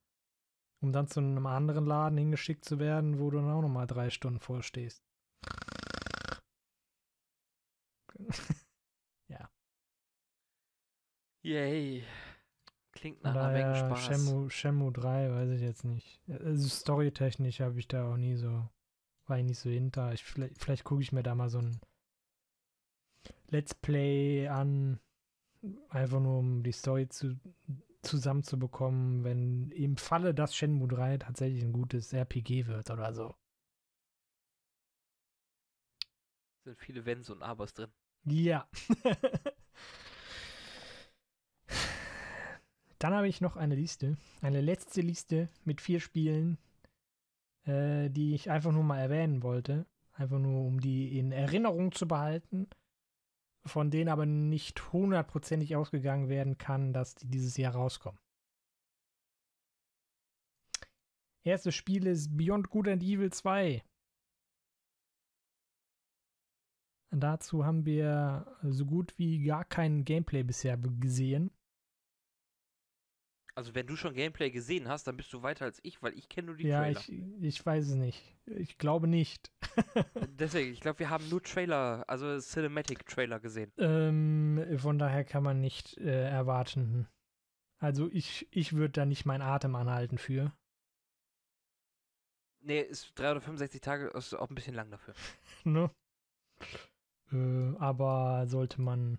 Um 0.81 0.93
dann 0.93 1.07
zu 1.09 1.21
einem 1.21 1.47
anderen 1.47 1.87
Laden 1.87 2.19
hingeschickt 2.19 2.65
zu 2.65 2.79
werden, 2.79 3.19
wo 3.19 3.31
du 3.31 3.39
dann 3.39 3.51
auch 3.51 3.63
nochmal 3.63 3.87
drei 3.87 4.11
Stunden 4.11 4.41
vorstehst. 4.41 5.03
Yay. 11.49 12.05
Klingt 12.93 13.23
nach 13.23 13.35
einer 13.35 13.53
Menge 13.53 13.77
Spaß. 13.77 14.05
Shenmue, 14.05 14.51
Shenmue 14.51 14.93
3, 14.93 15.31
weiß 15.31 15.51
ich 15.51 15.63
jetzt 15.63 15.85
nicht. 15.85 16.21
Also 16.29 16.69
storytechnisch 16.69 17.61
habe 17.61 17.79
ich 17.79 17.89
da 17.89 18.13
auch 18.13 18.17
nie 18.17 18.35
so, 18.35 18.69
war 19.27 19.39
ich 19.39 19.45
nicht 19.45 19.59
so 19.59 19.71
hinter. 19.71 20.13
Ich, 20.13 20.25
vielleicht 20.25 20.59
vielleicht 20.59 20.85
gucke 20.85 21.03
ich 21.03 21.13
mir 21.13 21.23
da 21.23 21.35
mal 21.35 21.49
so 21.49 21.59
ein 21.59 21.81
Let's 23.51 23.75
Play 23.75 24.47
an, 24.49 25.01
einfach 25.89 26.21
nur 26.21 26.39
um 26.39 26.63
die 26.63 26.73
Story 26.73 27.09
zu, 27.09 27.39
zusammenzubekommen, 28.03 29.25
wenn 29.25 29.71
im 29.73 29.97
Falle, 29.97 30.35
dass 30.35 30.55
Shenmue 30.55 30.89
3 30.89 31.19
tatsächlich 31.19 31.63
ein 31.63 31.73
gutes 31.73 32.13
RPG 32.13 32.67
wird 32.67 32.91
oder 32.91 33.13
so. 33.15 33.35
Sind 36.65 36.79
viele 36.79 37.07
Wenns 37.07 37.31
und 37.31 37.43
Abers 37.43 37.73
drin. 37.75 37.91
Ja. 38.25 38.69
Dann 42.99 43.15
habe 43.15 43.29
ich 43.29 43.41
noch 43.41 43.57
eine 43.57 43.77
Liste, 43.77 44.17
eine 44.43 44.61
letzte 44.61 45.01
Liste 45.03 45.49
mit 45.65 45.81
vier 45.81 46.01
Spielen, 46.01 46.59
äh, 47.65 48.11
die 48.11 48.35
ich 48.35 48.51
einfach 48.51 48.73
nur 48.73 48.83
mal 48.83 48.99
erwähnen 48.99 49.43
wollte. 49.43 49.87
Einfach 50.15 50.41
nur, 50.41 50.67
um 50.67 50.81
die 50.81 51.17
in 51.17 51.31
Erinnerung 51.31 51.93
zu 51.93 52.09
behalten, 52.09 52.69
von 53.69 53.91
denen 53.91 54.09
aber 54.09 54.27
nicht 54.27 54.93
hundertprozentig 54.93 55.77
ausgegangen 55.77 56.29
werden 56.29 56.59
kann, 56.59 56.93
dass 56.93 57.15
die 57.15 57.29
dieses 57.29 57.57
Jahr 57.57 57.75
rauskommen. 57.75 58.21
Erstes 61.45 61.75
Spiel 61.75 62.07
ist 62.07 62.37
Beyond 62.37 62.69
Good 62.69 62.89
and 62.89 63.03
Evil 63.03 63.33
2. 63.33 63.83
Dazu 67.11 67.65
haben 67.65 67.87
wir 67.87 68.59
so 68.63 68.85
gut 68.85 69.15
wie 69.17 69.43
gar 69.45 69.65
kein 69.65 70.05
Gameplay 70.05 70.43
bisher 70.43 70.77
gesehen. 70.77 71.51
Also 73.59 73.75
wenn 73.75 73.89
du 73.89 73.97
schon 73.97 74.15
Gameplay 74.15 74.53
gesehen 74.53 74.87
hast, 74.87 75.09
dann 75.09 75.17
bist 75.17 75.33
du 75.33 75.43
weiter 75.43 75.65
als 75.65 75.81
ich, 75.83 76.01
weil 76.01 76.17
ich 76.17 76.29
kenne 76.29 76.47
nur 76.47 76.57
die 76.57 76.69
ja, 76.69 76.79
Trailer. 76.79 77.01
ich, 77.01 77.43
ich 77.43 77.67
weiß 77.67 77.89
es 77.89 77.95
nicht. 77.97 78.23
Ich 78.47 78.79
glaube 78.79 79.09
nicht. 79.09 79.51
Deswegen, 80.39 80.73
ich 80.73 80.81
glaube, 80.81 81.01
wir 81.01 81.11
haben 81.11 81.29
nur 81.29 81.43
Trailer, 81.43 82.05
also 82.07 82.39
Cinematic-Trailer 82.39 83.41
gesehen. 83.41 83.73
ähm, 83.79 84.65
von 84.79 85.01
daher 85.01 85.25
kann 85.25 85.43
man 85.43 85.61
nicht 85.61 85.99
äh, 85.99 86.31
erwarten. 86.31 87.09
Also 87.81 88.09
ich, 88.13 88.47
ich 88.53 88.75
würde 88.75 88.93
da 88.93 89.05
nicht 89.05 89.27
meinen 89.27 89.43
Atem 89.43 89.75
anhalten 89.75 90.19
für. 90.19 90.57
Nee, 92.61 92.83
ist 92.83 93.19
365 93.19 93.81
Tage, 93.81 94.07
ist 94.11 94.35
auch 94.35 94.51
ein 94.51 94.55
bisschen 94.55 94.77
lang 94.77 94.89
dafür. 94.93 95.15
ne? 95.65 95.91
Äh, 97.33 97.77
aber 97.81 98.47
sollte 98.47 98.81
man 98.81 99.19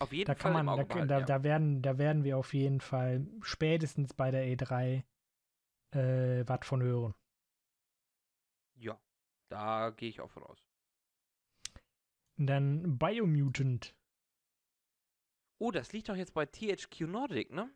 Auf 0.00 0.12
jeden 0.12 0.26
Da 0.26 0.34
Fall 0.34 0.52
man, 0.52 0.66
da, 0.66 0.84
behalten, 0.84 1.08
da, 1.08 1.18
ja. 1.18 1.24
da, 1.24 1.42
werden, 1.42 1.82
da 1.82 1.98
werden 1.98 2.24
wir 2.24 2.38
auf 2.38 2.54
jeden 2.54 2.80
Fall 2.80 3.26
spätestens 3.42 4.14
bei 4.14 4.30
der 4.30 4.44
E3 4.46 5.02
äh, 5.94 6.44
was 6.46 6.66
von 6.66 6.82
hören. 6.82 7.14
ja, 8.76 8.98
da 9.48 9.90
gehe 9.90 10.08
ich 10.08 10.20
auch 10.20 10.30
von 10.30 10.44
aus. 10.44 10.58
Und 12.38 12.46
dann 12.46 12.98
Biomutant. 12.98 13.94
Oh, 15.60 15.72
das 15.72 15.92
liegt 15.92 16.08
doch 16.08 16.16
jetzt 16.16 16.34
bei 16.34 16.46
THQ 16.46 17.00
Nordic, 17.00 17.50
ne? 17.52 17.68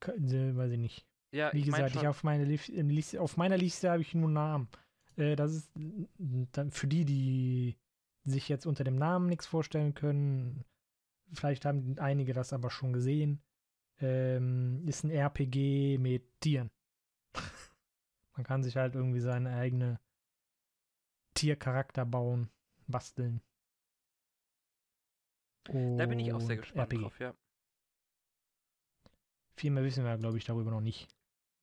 Weiß 0.00 0.72
ich 0.72 0.78
nicht. 0.78 1.06
Ja, 1.30 1.52
Wie 1.52 1.60
ich 1.60 1.66
gesagt, 1.66 1.94
ich 1.94 2.08
auf, 2.08 2.24
meine 2.24 2.44
Liste, 2.44 3.20
auf 3.20 3.36
meiner 3.36 3.56
Liste 3.56 3.90
habe 3.90 4.02
ich 4.02 4.14
nur 4.14 4.28
Namen. 4.28 4.68
Äh, 5.16 5.36
das 5.36 5.52
ist 5.54 5.76
äh, 5.76 6.46
dann 6.52 6.70
für 6.72 6.88
die, 6.88 7.04
die 7.04 7.76
sich 8.24 8.48
jetzt 8.48 8.66
unter 8.66 8.84
dem 8.84 8.96
Namen 8.96 9.28
nichts 9.28 9.46
vorstellen 9.46 9.94
können. 9.94 10.64
Vielleicht 11.32 11.64
haben 11.64 11.98
einige 11.98 12.32
das 12.32 12.52
aber 12.52 12.70
schon 12.70 12.92
gesehen. 12.92 13.42
Ähm, 13.98 14.86
ist 14.86 15.04
ein 15.04 15.10
RPG 15.10 15.98
mit 15.98 16.40
Tieren. 16.40 16.70
Man 18.36 18.44
kann 18.44 18.62
sich 18.62 18.76
halt 18.76 18.94
irgendwie 18.94 19.20
seine 19.20 19.54
eigene 19.54 20.00
Tiercharakter 21.34 22.04
bauen, 22.04 22.50
basteln. 22.86 23.40
Da 25.64 26.06
bin 26.06 26.18
ich 26.18 26.32
auch 26.32 26.40
sehr 26.40 26.56
Und 26.56 26.62
gespannt 26.62 26.92
RPG. 26.92 27.02
drauf, 27.02 27.20
ja. 27.20 27.34
Viel 29.56 29.70
mehr 29.70 29.84
wissen 29.84 30.04
wir, 30.04 30.18
glaube 30.18 30.38
ich, 30.38 30.44
darüber 30.44 30.70
noch 30.70 30.80
nicht. 30.80 31.08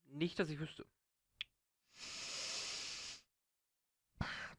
Nicht, 0.05 0.39
dass 0.39 0.49
ich 0.49 0.59
wüsste. 0.59 0.85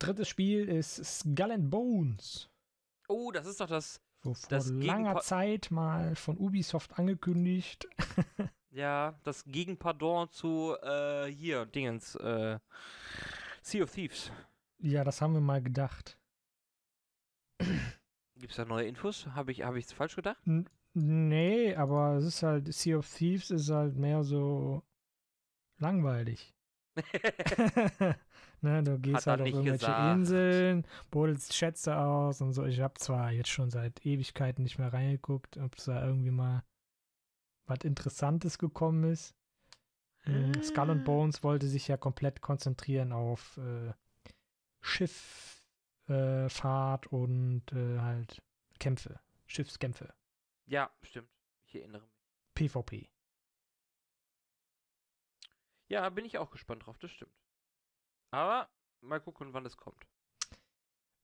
Drittes 0.01 0.29
Spiel 0.29 0.69
ist 0.69 1.05
Skull 1.05 1.53
and 1.53 1.71
Bones. 1.71 2.49
Oh, 3.09 3.31
das 3.31 3.47
ist 3.47 3.61
doch 3.61 3.69
das, 3.69 4.01
So 4.23 4.35
vor 4.35 4.49
Das 4.49 4.69
langer 4.71 5.13
Gegenpa- 5.15 5.21
Zeit 5.23 5.71
mal 5.71 6.15
von 6.17 6.37
Ubisoft 6.39 6.99
angekündigt. 6.99 7.87
ja, 8.71 9.19
das 9.25 9.45
Gegenpardon 9.45 10.29
zu, 10.31 10.75
äh, 10.83 11.27
hier, 11.27 11.67
Dingens, 11.67 12.15
äh, 12.17 12.59
Sea 13.63 13.85
of 13.85 13.93
Thieves. 13.93 14.33
Ja, 14.79 15.05
das 15.05 15.21
haben 15.21 15.35
wir 15.35 15.41
mal 15.43 15.63
gedacht. 15.63 16.17
Gibt's 18.37 18.57
da 18.57 18.65
neue 18.65 18.87
Infos? 18.87 19.27
Habe 19.27 19.53
ich, 19.53 19.63
habe 19.63 19.79
ich's 19.79 19.93
falsch 19.93 20.17
gedacht? 20.17 20.41
N 20.47 20.67
nee, 20.95 21.75
aber 21.77 22.15
es 22.15 22.25
ist 22.25 22.43
halt, 22.43 22.73
Sea 22.73 22.97
of 22.97 23.07
Thieves 23.15 23.51
ist 23.51 23.69
halt 23.71 23.97
mehr 23.97 24.25
so 24.25 24.83
langweilig. 25.77 26.55
ne, 28.63 28.83
du 28.83 28.99
gehst 28.99 29.27
Hat 29.27 29.27
halt 29.27 29.41
auf 29.43 29.47
irgendwelche 29.47 29.79
gesagt. 29.79 30.17
Inseln, 30.19 30.87
buddelst 31.11 31.55
Schätze 31.55 31.97
aus 31.97 32.41
und 32.41 32.53
so. 32.53 32.65
Ich 32.65 32.81
habe 32.81 32.95
zwar 32.95 33.31
jetzt 33.33 33.49
schon 33.51 33.71
seit 33.71 34.05
Ewigkeiten 34.05 34.63
nicht 34.63 34.79
mehr 34.79 34.93
reingeguckt, 34.93 35.57
ob 35.59 35.77
es 35.77 35.85
da 35.85 36.05
irgendwie 36.05 36.31
mal 36.31 36.63
was 37.67 37.81
Interessantes 37.85 38.59
gekommen 38.59 39.05
ist. 39.05 39.35
Mm, 40.27 40.53
Skull 40.63 40.91
and 40.91 41.05
Bones 41.05 41.43
wollte 41.43 41.67
sich 41.67 41.89
ja 41.89 41.97
komplett 41.97 42.43
konzentrieren 42.43 43.13
auf 43.13 43.57
äh, 43.59 43.93
Schifffahrt 44.81 45.63
äh, 46.09 47.15
und 47.15 47.73
äh, 47.73 47.99
halt 48.01 48.43
Kämpfe, 48.79 49.21
Schiffskämpfe, 49.47 50.13
Ja, 50.67 50.91
stimmt. 51.03 51.31
Ich 51.67 51.77
erinnere 51.77 52.03
mich. 52.03 52.11
PvP. 52.55 53.11
Ja, 55.89 56.09
bin 56.11 56.25
ich 56.25 56.39
auch 56.39 56.51
gespannt 56.51 56.87
drauf, 56.87 56.99
das 56.99 57.11
stimmt. 57.11 57.40
Aber 58.31 58.69
mal 59.01 59.21
gucken, 59.21 59.53
wann 59.53 59.67
es 59.67 59.77
kommt. 59.77 60.07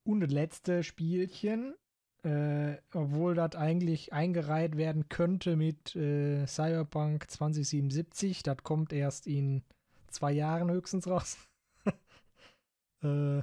Und 0.05 0.21
das 0.21 0.31
letzte 0.31 0.83
Spielchen, 0.83 1.75
äh, 2.23 2.77
obwohl 2.93 3.35
das 3.35 3.55
eigentlich 3.57 4.13
eingereiht 4.13 4.77
werden 4.77 5.09
könnte 5.09 5.57
mit 5.57 5.95
äh, 5.97 6.47
Cyberpunk 6.47 7.31
2077, 7.31 8.43
das 8.43 8.59
kommt 8.63 8.93
erst 8.93 9.27
in 9.27 9.63
zwei 10.09 10.33
Jahren 10.33 10.71
höchstens 10.71 11.09
raus. 11.09 11.37
äh, 13.03 13.43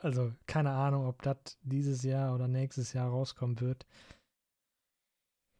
also 0.00 0.32
keine 0.46 0.70
Ahnung, 0.70 1.06
ob 1.06 1.22
das 1.22 1.58
dieses 1.62 2.02
Jahr 2.02 2.34
oder 2.34 2.48
nächstes 2.48 2.92
Jahr 2.92 3.10
rauskommen 3.10 3.60
wird. 3.60 3.86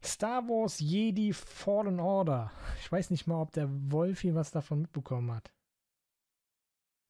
Star 0.03 0.47
Wars 0.49 0.79
Jedi 0.79 1.33
Fallen 1.33 1.99
Order. 1.99 2.53
Ich 2.81 2.91
weiß 2.91 3.11
nicht 3.11 3.27
mal, 3.27 3.41
ob 3.41 3.53
der 3.53 3.69
Wolfi 3.91 4.35
was 4.35 4.51
davon 4.51 4.83
mitbekommen 4.83 5.33
hat. 5.35 5.53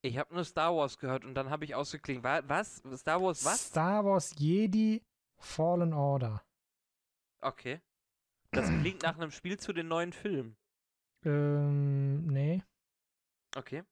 Ich 0.00 0.16
habe 0.16 0.32
nur 0.32 0.44
Star 0.44 0.76
Wars 0.76 0.98
gehört 0.98 1.24
und 1.24 1.34
dann 1.34 1.50
habe 1.50 1.64
ich 1.64 1.74
ausgeklingt. 1.74 2.22
Wa 2.22 2.40
was? 2.46 2.82
Star 2.94 3.20
Wars 3.20 3.44
was? 3.44 3.66
Star 3.66 4.04
Wars 4.04 4.34
Jedi 4.38 5.02
Fallen 5.36 5.92
Order. 5.92 6.42
Okay. 7.40 7.80
Das 8.50 8.68
klingt 8.80 9.02
nach 9.02 9.16
einem 9.16 9.30
Spiel 9.30 9.58
zu 9.58 9.72
den 9.72 9.88
neuen 9.88 10.12
Filmen. 10.12 10.56
Ähm, 11.24 12.26
nee. 12.26 12.62
Okay. 13.56 13.82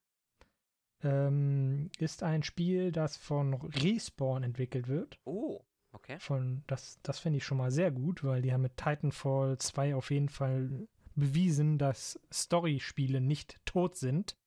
Ähm, 1.03 1.91
ist 1.99 2.23
ein 2.23 2.43
Spiel, 2.43 2.91
das 2.91 3.17
von 3.17 3.53
Respawn 3.53 4.43
entwickelt 4.43 4.87
wird. 4.87 5.19
Oh, 5.25 5.61
okay. 5.91 6.17
Von, 6.19 6.63
das 6.67 6.99
das 7.03 7.19
finde 7.19 7.37
ich 7.37 7.45
schon 7.45 7.57
mal 7.57 7.71
sehr 7.71 7.91
gut, 7.91 8.23
weil 8.23 8.41
die 8.41 8.51
haben 8.51 8.63
mit 8.63 8.77
Titanfall 8.77 9.57
2 9.57 9.95
auf 9.95 10.09
jeden 10.09 10.29
Fall 10.29 10.87
bewiesen, 11.15 11.77
dass 11.77 12.19
Story-Spiele 12.31 13.21
nicht 13.21 13.59
tot 13.65 13.95
sind. 13.95 14.37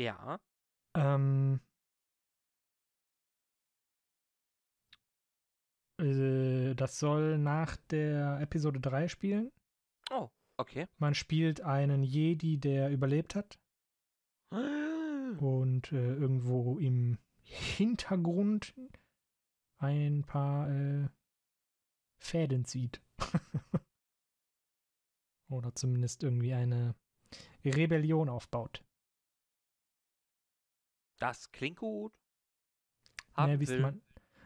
Ja. 0.00 0.40
Ähm, 0.96 1.60
äh, 6.00 6.74
das 6.74 6.98
soll 6.98 7.36
nach 7.36 7.76
der 7.90 8.40
Episode 8.40 8.80
3 8.80 9.08
spielen. 9.08 9.52
Oh, 10.10 10.30
okay. 10.56 10.86
Man 10.96 11.14
spielt 11.14 11.60
einen 11.60 12.02
Jedi, 12.02 12.56
der 12.56 12.88
überlebt 12.88 13.34
hat 13.34 13.60
und 14.50 15.92
äh, 15.92 16.14
irgendwo 16.14 16.78
im 16.78 17.18
Hintergrund 17.42 18.74
ein 19.76 20.24
paar 20.24 20.70
äh, 20.70 21.08
Fäden 22.22 22.64
zieht. 22.64 23.02
Oder 25.50 25.74
zumindest 25.74 26.22
irgendwie 26.22 26.54
eine 26.54 26.94
Rebellion 27.66 28.30
aufbaut. 28.30 28.82
Das 31.20 31.52
klingt 31.52 31.78
gut. 31.78 32.12
Mehr 33.36 33.46
Haben 33.46 33.60
wissen 33.60 33.74
will. 33.74 33.80
man, 33.80 34.02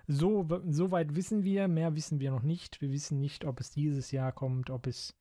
so, 0.06 0.46
so 0.68 0.90
weit 0.90 1.14
wissen 1.14 1.44
wir, 1.44 1.66
mehr 1.68 1.94
wissen 1.94 2.20
wir 2.20 2.30
noch 2.30 2.42
nicht. 2.42 2.80
Wir 2.82 2.90
wissen 2.90 3.20
nicht, 3.20 3.46
ob 3.46 3.60
es 3.60 3.70
dieses 3.70 4.10
Jahr 4.10 4.32
kommt, 4.32 4.68
ob 4.68 4.86
es 4.86 5.16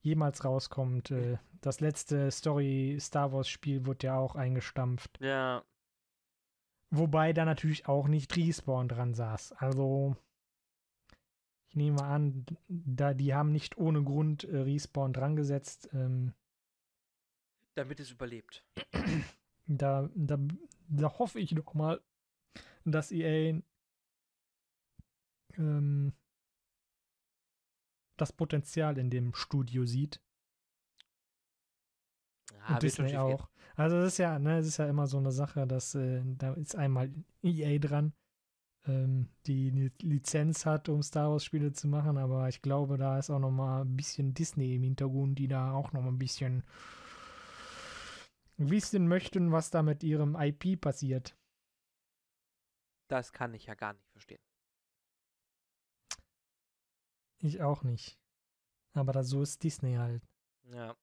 jemals 0.00 0.44
rauskommt. 0.44 1.10
Äh, 1.10 1.38
das 1.60 1.80
letzte 1.80 2.30
Story 2.30 2.96
Star 3.00 3.32
Wars 3.32 3.48
Spiel 3.48 3.84
wird 3.84 4.02
ja 4.02 4.16
auch 4.16 4.34
eingestampft. 4.34 5.18
Ja. 5.20 5.62
Wobei 6.90 7.32
da 7.32 7.44
natürlich 7.44 7.88
auch 7.88 8.06
nicht 8.06 8.36
Respawn 8.36 8.88
dran 8.88 9.14
saß. 9.14 9.52
Also, 9.52 10.16
ich 11.68 11.76
nehme 11.76 12.02
an, 12.02 12.46
da 12.68 13.14
die 13.14 13.34
haben 13.34 13.50
nicht 13.50 13.76
ohne 13.76 14.02
Grund 14.04 14.44
äh, 14.44 14.58
Respawn 14.58 15.12
dran 15.12 15.36
gesetzt. 15.36 15.90
Ähm, 15.92 16.32
Damit 17.74 17.98
es 17.98 18.10
überlebt. 18.10 18.64
da, 19.66 20.08
da, 20.14 20.38
da 20.88 21.18
hoffe 21.18 21.40
ich 21.40 21.54
doch 21.54 21.74
mal, 21.74 22.00
dass 22.84 23.12
EA 23.12 23.60
ähm, 25.56 26.12
das 28.16 28.32
Potenzial 28.32 28.98
in 28.98 29.10
dem 29.10 29.34
Studio 29.34 29.84
sieht. 29.84 30.20
Ja, 32.68 32.74
und 32.74 32.82
Disney 32.82 33.16
auch. 33.16 33.48
Also 33.76 33.96
das 33.96 34.12
ist 34.12 34.18
ja, 34.18 34.38
ne, 34.38 34.58
es 34.58 34.66
ist 34.66 34.76
ja 34.76 34.88
immer 34.88 35.06
so 35.06 35.18
eine 35.18 35.32
Sache, 35.32 35.66
dass 35.66 35.94
äh, 35.94 36.22
da 36.24 36.54
ist 36.54 36.76
einmal 36.76 37.12
EA 37.42 37.78
dran, 37.78 38.12
ähm, 38.86 39.28
die 39.46 39.70
eine 39.70 39.90
Lizenz 40.00 40.64
hat, 40.64 40.88
um 40.88 41.02
Star 41.02 41.30
Wars 41.30 41.44
Spiele 41.44 41.72
zu 41.72 41.88
machen, 41.88 42.16
aber 42.16 42.48
ich 42.48 42.62
glaube, 42.62 42.98
da 42.98 43.18
ist 43.18 43.30
auch 43.30 43.40
noch 43.40 43.50
mal 43.50 43.82
ein 43.82 43.96
bisschen 43.96 44.32
Disney 44.32 44.76
im 44.76 44.84
Hintergrund, 44.84 45.38
die 45.38 45.48
da 45.48 45.72
auch 45.72 45.92
noch 45.92 46.02
mal 46.02 46.08
ein 46.08 46.18
bisschen 46.18 46.62
wissen 48.56 49.08
möchten, 49.08 49.52
was 49.52 49.70
da 49.70 49.82
mit 49.82 50.02
ihrem 50.02 50.36
IP 50.36 50.80
passiert. 50.80 51.36
Das 53.08 53.32
kann 53.32 53.54
ich 53.54 53.66
ja 53.66 53.74
gar 53.74 53.92
nicht 53.92 54.08
verstehen. 54.10 54.40
Ich 57.38 57.60
auch 57.60 57.82
nicht. 57.82 58.18
Aber 58.92 59.22
so 59.24 59.42
ist 59.42 59.62
Disney 59.62 59.94
halt. 59.96 60.22
Ja. 60.64 60.96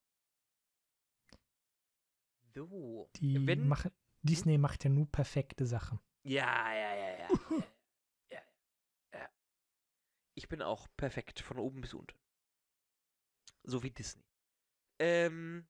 So. 2.54 3.10
Die 3.18 3.46
Wenn- 3.46 3.68
machen, 3.68 3.92
Disney 4.24 4.58
macht 4.58 4.84
ja 4.84 4.90
nur 4.90 5.06
perfekte 5.12 5.66
Sachen. 5.66 6.00
Ja, 6.24 6.74
ja, 6.74 6.96
ja, 6.96 7.18
ja. 7.20 7.28
ja, 8.32 8.42
ja, 9.14 9.20
ja. 9.20 9.30
Ich 10.36 10.48
bin 10.48 10.62
auch 10.62 10.88
perfekt 10.98 11.40
von 11.40 11.60
oben 11.60 11.82
bis 11.82 11.94
unten. 11.94 12.18
So 13.64 13.84
wie 13.84 13.92
Disney. 13.92 14.26
Ähm. 15.00 15.68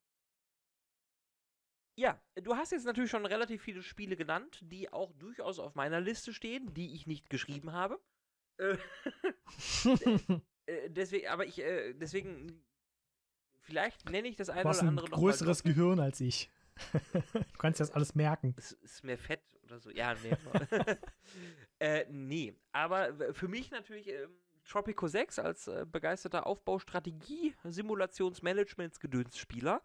Ja, 1.96 2.22
du 2.36 2.56
hast 2.56 2.72
jetzt 2.72 2.86
natürlich 2.86 3.12
schon 3.12 3.26
relativ 3.26 3.62
viele 3.62 3.84
Spiele 3.84 4.16
genannt, 4.16 4.60
die 4.64 4.92
auch 4.92 5.12
durchaus 5.14 5.60
auf 5.60 5.76
meiner 5.76 6.00
Liste 6.00 6.34
stehen, 6.34 6.74
die 6.74 6.96
ich 6.96 7.06
nicht 7.06 7.30
geschrieben 7.30 7.74
habe. 7.74 8.00
Äh, 8.58 8.78
äh, 10.66 10.90
deswegen, 10.90 11.28
aber 11.28 11.46
ich, 11.46 11.60
äh, 11.60 11.94
deswegen, 11.94 12.64
vielleicht 13.60 14.10
nenne 14.10 14.28
ich 14.28 14.36
das 14.36 14.50
eine 14.50 14.62
oder 14.62 14.80
ein 14.80 14.88
andere 14.88 15.10
noch 15.10 15.18
mal 15.18 15.22
größeres. 15.22 15.64
Gehirn 15.64 16.00
als 16.00 16.22
ich. 16.22 16.50
du 17.14 17.58
kannst 17.58 17.80
das 17.80 17.92
alles 17.92 18.16
merken. 18.16 18.56
Es 18.58 18.72
ist 18.72 19.04
mehr 19.04 19.18
Fett 19.18 19.44
oder 19.64 19.80
so. 19.80 19.90
Ja, 19.90 20.16
nee. 20.16 20.36
äh, 21.80 22.06
nee. 22.10 22.56
Aber 22.72 23.34
für 23.34 23.48
mich 23.48 23.72
natürlich 23.72 24.08
ähm, 24.08 24.32
Tropico 24.64 25.08
6 25.08 25.40
als 25.40 25.68
äh, 25.68 25.86
begeisterter 25.86 26.48
Aufbaustrategie, 26.48 27.56
Simulationsmanagements 27.64 29.00
Gedönsspieler 29.00 29.82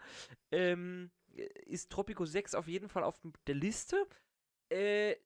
ähm, 0.52 1.10
ist 1.36 1.90
Tropico 1.90 2.24
6 2.24 2.54
auf 2.54 2.68
jeden 2.68 2.88
Fall 2.88 3.04
auf 3.04 3.20
der 3.46 3.54
Liste. 3.54 4.06
Äh, 4.70 5.16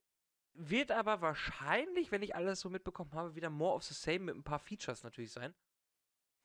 wird 0.52 0.90
aber 0.90 1.20
wahrscheinlich, 1.20 2.10
wenn 2.10 2.22
ich 2.22 2.34
alles 2.34 2.60
so 2.60 2.70
mitbekommen 2.70 3.12
habe, 3.12 3.34
wieder 3.34 3.50
more 3.50 3.74
of 3.76 3.84
the 3.84 3.94
same 3.94 4.20
mit 4.20 4.34
ein 4.34 4.42
paar 4.42 4.58
Features 4.58 5.02
natürlich 5.04 5.32
sein. 5.32 5.54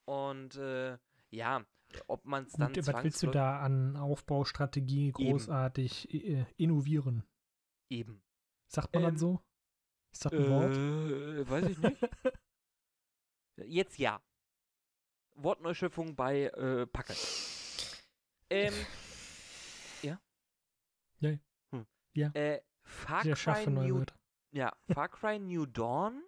Und 0.04 0.56
äh, 0.56 0.98
ja, 1.30 1.64
ob 2.06 2.24
man 2.24 2.44
es 2.44 2.52
dann 2.52 2.72
Gut, 2.72 2.86
was 2.86 3.04
willst 3.04 3.22
du 3.22 3.26
da 3.28 3.60
an 3.60 3.96
Aufbaustrategie 3.96 5.12
großartig 5.12 6.12
äh, 6.14 6.46
innovieren? 6.56 7.24
eben. 7.88 8.22
Sagt 8.68 8.94
man 8.94 9.04
Ähm, 9.04 9.10
das 9.12 9.20
so? 9.20 9.42
Ist 10.12 10.24
das 10.24 10.32
ein 10.32 10.48
Wort? 10.48 10.76
Äh, 10.76 11.48
weiß 11.48 11.66
ich 11.66 11.78
nicht. 11.78 12.00
Jetzt 13.64 13.98
ja. 13.98 14.20
Wortneuschöpfung 15.34 16.16
bei 16.16 16.44
äh, 16.44 16.86
Packe. 16.86 17.14
Ähm. 18.50 18.74
Ja? 21.20 21.30
Ja. 21.30 21.38
Hm. 21.72 21.86
Ja. 22.14 22.30
Äh, 22.34 22.60
Far 22.84 23.24
Ich 23.26 23.42
Cry 23.42 23.66
New 23.66 24.04
ja, 24.52 24.72
Far 24.92 25.08
Cry 25.08 25.38
New 25.38 25.66
Dawn 25.66 26.22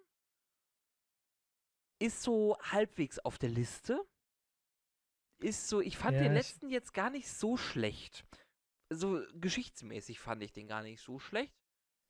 ist 2.01 2.21
so 2.21 2.57
halbwegs 2.61 3.19
auf 3.19 3.37
der 3.37 3.49
Liste. 3.49 3.99
Ist 5.41 5.67
so, 5.69 5.81
ich 5.81 5.97
fand 5.97 6.15
Ja, 6.17 6.23
den 6.23 6.33
ich- 6.33 6.37
letzten 6.37 6.69
jetzt 6.69 6.93
gar 6.93 7.09
nicht 7.09 7.29
so 7.29 7.57
schlecht. 7.57 8.25
So 8.91 9.21
geschichtsmäßig 9.35 10.19
fand 10.19 10.43
ich 10.43 10.51
den 10.51 10.67
gar 10.67 10.81
nicht 10.81 11.01
so 11.01 11.19
schlecht. 11.19 11.53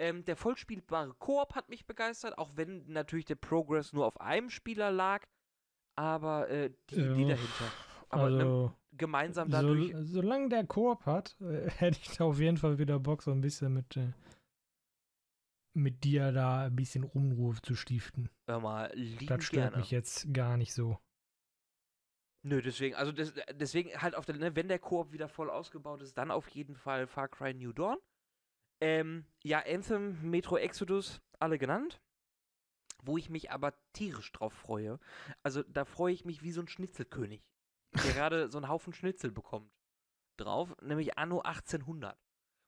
Ähm, 0.02 0.24
der 0.26 0.36
vollspielbare 0.38 1.14
Koop 1.16 1.56
hat 1.56 1.70
mich 1.70 1.86
begeistert, 1.86 2.38
auch 2.38 2.56
wenn 2.56 2.86
natürlich 2.88 3.26
der 3.26 3.36
Progress 3.36 3.92
nur 3.94 4.06
auf 4.06 4.20
einem 4.22 4.50
Spieler 4.50 4.92
lag. 4.92 5.26
Aber 5.98 6.50
äh, 6.50 6.72
die 6.90 6.96
Idee 6.96 7.28
dahinter. 7.30 7.72
Aber 8.10 8.30
ne, 8.30 8.38
also, 8.38 8.76
gemeinsam 8.94 9.50
so, 9.50 9.58
dadurch. 9.58 9.94
solange 10.00 10.50
der 10.50 10.66
Koop 10.66 11.06
hat, 11.06 11.36
äh, 11.42 11.70
hätte 11.78 12.00
ich 12.02 12.18
da 12.18 12.26
auf 12.26 12.40
jeden 12.40 12.58
Fall 12.58 12.78
wieder 12.78 13.00
Bock, 13.00 13.24
so 13.24 13.32
ein 13.32 13.42
bisschen 13.42 13.74
mit, 13.74 13.98
äh, 13.98 14.12
mit 15.74 16.04
dir 16.04 16.32
da 16.32 16.66
ein 16.66 16.76
bisschen 16.76 17.04
Unruhe 17.04 17.56
zu 17.62 17.76
stiften. 17.76 18.30
Hör 18.48 18.60
mal, 18.60 18.92
lieben 18.96 19.28
Das 19.28 19.44
stört 19.44 19.72
gerne. 19.72 19.78
mich 19.78 19.92
jetzt 19.92 20.34
gar 20.34 20.58
nicht 20.58 20.74
so. 20.74 20.98
Nö, 22.42 22.62
deswegen, 22.62 22.96
also 22.96 23.12
des, 23.12 23.34
deswegen 23.54 24.02
halt 24.02 24.16
auf 24.16 24.26
der, 24.26 24.36
ne, 24.38 24.56
wenn 24.56 24.70
der 24.70 24.80
Koop 24.80 25.12
wieder 25.12 25.28
voll 25.28 25.50
ausgebaut 25.50 26.02
ist, 26.02 26.18
dann 26.18 26.32
auf 26.32 26.48
jeden 26.50 26.76
Fall 26.76 27.06
Far 27.06 27.28
Cry 27.28 27.54
New 27.54 27.74
Dawn. 27.74 27.98
Ähm, 28.82 29.26
ja, 29.44 29.62
Anthem, 29.66 30.22
Metro 30.30 30.58
Exodus, 30.58 31.22
alle 31.38 31.58
genannt. 31.58 32.02
Wo 33.04 33.18
ich 33.18 33.30
mich 33.30 33.52
aber 33.52 33.74
tierisch 33.94 34.32
drauf 34.32 34.54
freue. 34.54 35.00
Also 35.44 35.64
da 35.64 35.86
freue 35.86 36.14
ich 36.14 36.26
mich 36.26 36.44
wie 36.44 36.52
so 36.52 36.62
ein 36.62 36.68
Schnitzelkönig, 36.68 37.42
der 37.94 38.14
gerade 38.14 38.50
so 38.50 38.58
einen 38.58 38.70
Haufen 38.70 38.94
Schnitzel 38.94 39.32
bekommt. 39.32 39.72
Drauf, 40.38 40.76
nämlich 40.82 41.18
Anno 41.18 41.42
1800. 41.42 42.18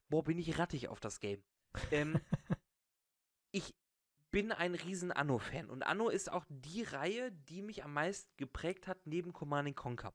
Boah, 0.08 0.24
bin 0.24 0.38
ich 0.38 0.58
rattig 0.58 0.88
auf 0.88 1.00
das 1.00 1.20
Game. 1.20 1.42
Ähm, 1.90 2.20
ich 3.52 3.74
bin 4.30 4.50
ein 4.50 4.74
riesen 4.74 5.12
Anno-Fan 5.12 5.70
und 5.70 5.82
Anno 5.82 6.08
ist 6.08 6.32
auch 6.32 6.44
die 6.48 6.82
Reihe, 6.82 7.32
die 7.32 7.62
mich 7.62 7.84
am 7.84 7.92
meisten 7.92 8.30
geprägt 8.36 8.86
hat 8.86 9.06
neben 9.06 9.32
Command 9.32 9.76
Conquer. 9.76 10.14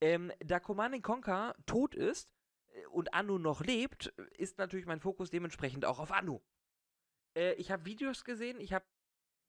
Ähm, 0.00 0.32
da 0.38 0.60
Command 0.60 1.02
Conquer 1.02 1.54
tot 1.66 1.94
ist 1.94 2.30
äh, 2.68 2.86
und 2.86 3.12
Anno 3.12 3.38
noch 3.38 3.60
lebt, 3.60 4.06
ist 4.36 4.58
natürlich 4.58 4.86
mein 4.86 5.00
Fokus 5.00 5.30
dementsprechend 5.30 5.84
auch 5.84 5.98
auf 5.98 6.12
Anno. 6.12 6.42
Äh, 7.36 7.54
ich 7.54 7.70
habe 7.70 7.84
Videos 7.84 8.24
gesehen, 8.24 8.60
ich 8.60 8.72
habe 8.72 8.86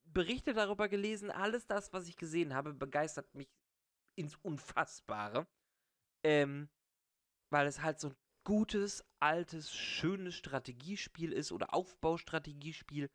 Berichte 0.03 0.53
darüber 0.53 0.89
gelesen, 0.89 1.31
alles 1.31 1.67
das, 1.67 1.93
was 1.93 2.07
ich 2.07 2.17
gesehen 2.17 2.53
habe, 2.53 2.73
begeistert 2.73 3.33
mich 3.33 3.49
ins 4.15 4.35
Unfassbare. 4.37 5.47
Ähm, 6.23 6.69
weil 7.51 7.67
es 7.67 7.81
halt 7.81 7.99
so 7.99 8.09
ein 8.09 8.15
gutes, 8.43 9.03
altes, 9.19 9.73
schönes 9.73 10.35
Strategiespiel 10.35 11.31
ist 11.31 11.51
oder 11.51 11.73
Aufbaustrategiespiel, 11.73 13.09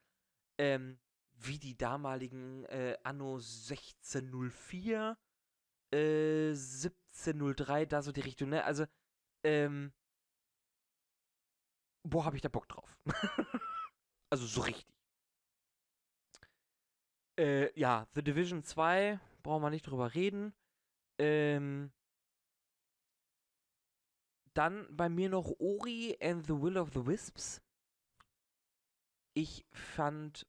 ähm, 0.59 0.99
wie 1.35 1.59
die 1.59 1.77
damaligen 1.77 2.65
äh, 2.67 2.97
Anno 3.03 3.37
1604, 3.37 5.19
äh, 5.93 6.49
1703, 6.51 7.87
da 7.87 8.03
so 8.03 8.13
die 8.13 8.21
Richtung, 8.21 8.51
ne? 8.51 8.65
Also, 8.65 8.87
ähm, 9.45 9.93
boah, 12.05 12.25
hab 12.25 12.35
ich 12.35 12.43
da 12.43 12.49
Bock 12.49 12.69
drauf. 12.69 12.97
also 14.31 14.47
so 14.47 14.63
richtig. 14.63 14.87
Äh, 17.39 17.79
ja, 17.79 18.07
The 18.15 18.23
Division 18.23 18.63
2, 18.65 19.21
brauchen 19.43 19.63
wir 19.63 19.71
nicht 19.71 19.87
drüber 19.87 20.15
reden. 20.15 20.55
Ähm, 21.19 21.93
dann 24.55 24.87
bei 24.95 25.09
mir 25.09 25.29
noch 25.29 25.53
Ori 25.59 26.17
and 26.21 26.47
the 26.47 26.61
Will 26.61 26.79
of 26.79 26.91
the 26.95 27.07
Wisps. 27.07 27.61
Ich 29.35 29.67
fand 29.73 30.47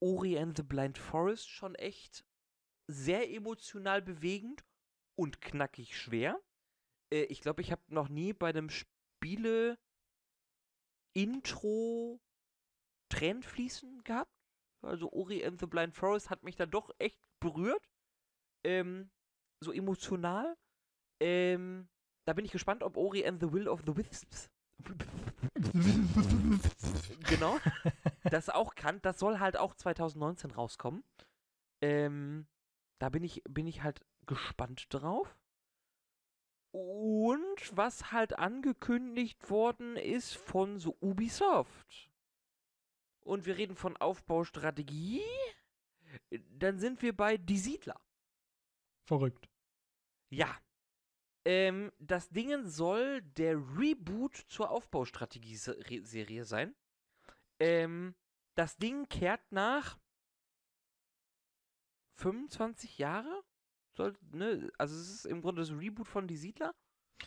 Ori 0.00 0.38
and 0.38 0.56
the 0.56 0.62
Blind 0.62 0.98
Forest 0.98 1.48
schon 1.48 1.74
echt 1.76 2.24
sehr 2.90 3.30
emotional 3.30 4.02
bewegend 4.02 4.64
und 5.16 5.40
knackig 5.40 5.96
schwer. 5.96 6.40
Äh, 7.12 7.24
ich 7.24 7.40
glaube, 7.40 7.62
ich 7.62 7.70
habe 7.70 7.82
noch 7.88 8.08
nie 8.08 8.32
bei 8.32 8.48
einem 8.48 8.70
Spiele 8.70 9.78
Intro 11.16 12.20
Tränen 13.08 13.42
fließen 13.42 14.02
gehabt. 14.02 14.34
Also 14.82 15.10
Ori 15.12 15.44
and 15.44 15.60
the 15.60 15.66
Blind 15.66 15.94
Forest 15.94 16.28
hat 16.28 16.42
mich 16.42 16.56
da 16.56 16.66
doch 16.66 16.90
echt 16.98 17.20
berührt. 17.40 17.88
Ähm, 18.64 19.10
so 19.60 19.72
emotional. 19.72 20.56
Ähm, 21.20 21.88
da 22.26 22.32
bin 22.32 22.44
ich 22.44 22.52
gespannt, 22.52 22.82
ob 22.82 22.96
Ori 22.96 23.26
and 23.26 23.40
the 23.40 23.52
Will 23.52 23.68
of 23.68 23.82
the 23.86 23.96
Wisps 23.96 24.50
genau, 27.28 27.58
das 28.24 28.50
auch 28.50 28.74
kann. 28.74 29.00
Das 29.02 29.18
soll 29.18 29.38
halt 29.38 29.56
auch 29.56 29.74
2019 29.74 30.50
rauskommen. 30.50 31.04
Ähm, 31.80 32.46
da 32.98 33.08
bin 33.08 33.22
ich, 33.22 33.42
bin 33.48 33.66
ich 33.66 33.82
halt 33.82 34.04
gespannt 34.26 34.86
drauf. 34.90 35.38
Und 36.72 37.76
was 37.76 38.10
halt 38.10 38.38
angekündigt 38.38 39.48
worden 39.48 39.96
ist 39.96 40.34
von 40.34 40.78
so 40.78 40.96
Ubisoft. 41.00 42.10
Und 43.20 43.46
wir 43.46 43.56
reden 43.56 43.76
von 43.76 43.96
Aufbaustrategie. 43.96 45.22
Dann 46.50 46.78
sind 46.78 47.00
wir 47.02 47.16
bei 47.16 47.36
Die 47.36 47.58
Siedler. 47.58 48.00
Verrückt. 49.04 49.48
Ja. 50.30 50.56
Ähm, 51.46 51.92
das 51.98 52.30
Dingen 52.30 52.66
soll 52.66 53.20
der 53.22 53.56
Reboot 53.56 54.34
zur 54.48 54.70
Aufbaustrategie-Serie 54.70 56.44
sein. 56.44 56.74
Ähm, 57.60 58.14
das 58.54 58.76
Ding 58.76 59.08
kehrt 59.08 59.42
nach 59.52 59.98
25 62.16 62.98
Jahre 62.98 63.42
soll, 63.96 64.14
ne, 64.32 64.70
also 64.78 64.94
es 64.96 65.08
ist 65.10 65.26
im 65.26 65.40
Grunde 65.40 65.62
das 65.62 65.70
Reboot 65.70 66.08
von 66.08 66.26
Die 66.26 66.36
Siedler. 66.36 66.74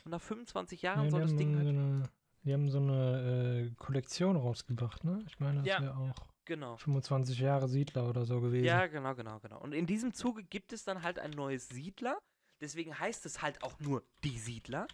Und 0.04 0.12
nach 0.12 0.22
25 0.22 0.82
Jahren 0.82 1.06
Ja, 1.06 1.12
soll 1.12 1.22
das 1.22 1.36
Ding 1.36 1.52
so 1.54 1.58
halt. 1.60 1.68
eine, 1.70 2.10
die 2.44 2.54
haben 2.54 2.70
so 2.70 2.80
eine 2.80 3.70
äh, 3.72 3.76
Kollektion 3.76 4.36
rausgebracht, 4.36 5.04
ne? 5.04 5.24
Ich 5.28 5.40
meine, 5.40 5.60
das 5.60 5.68
Ja. 5.68 5.82
wäre 5.82 5.96
auch 5.98 6.28
Genau. 6.48 6.78
25 6.78 7.40
Jahre 7.40 7.68
Siedler 7.68 8.08
oder 8.08 8.26
so 8.26 8.40
gewesen. 8.40 8.64
Ja, 8.64 8.88
genau, 8.88 9.14
genau, 9.16 9.40
genau. 9.40 9.60
Und 9.60 9.74
in 9.74 9.86
diesem 9.86 10.14
Zuge 10.14 10.44
gibt 10.44 10.72
es 10.72 10.86
dann 10.86 11.04
halt 11.04 11.20
ein 11.20 11.32
neues 11.32 11.68
Siedler. 11.68 12.18
Deswegen 12.62 12.98
heißt 12.98 13.26
es 13.26 13.42
halt 13.42 13.62
auch 13.64 13.78
nur 13.80 14.04
Die 14.24 14.40
Siedler. 14.40 14.88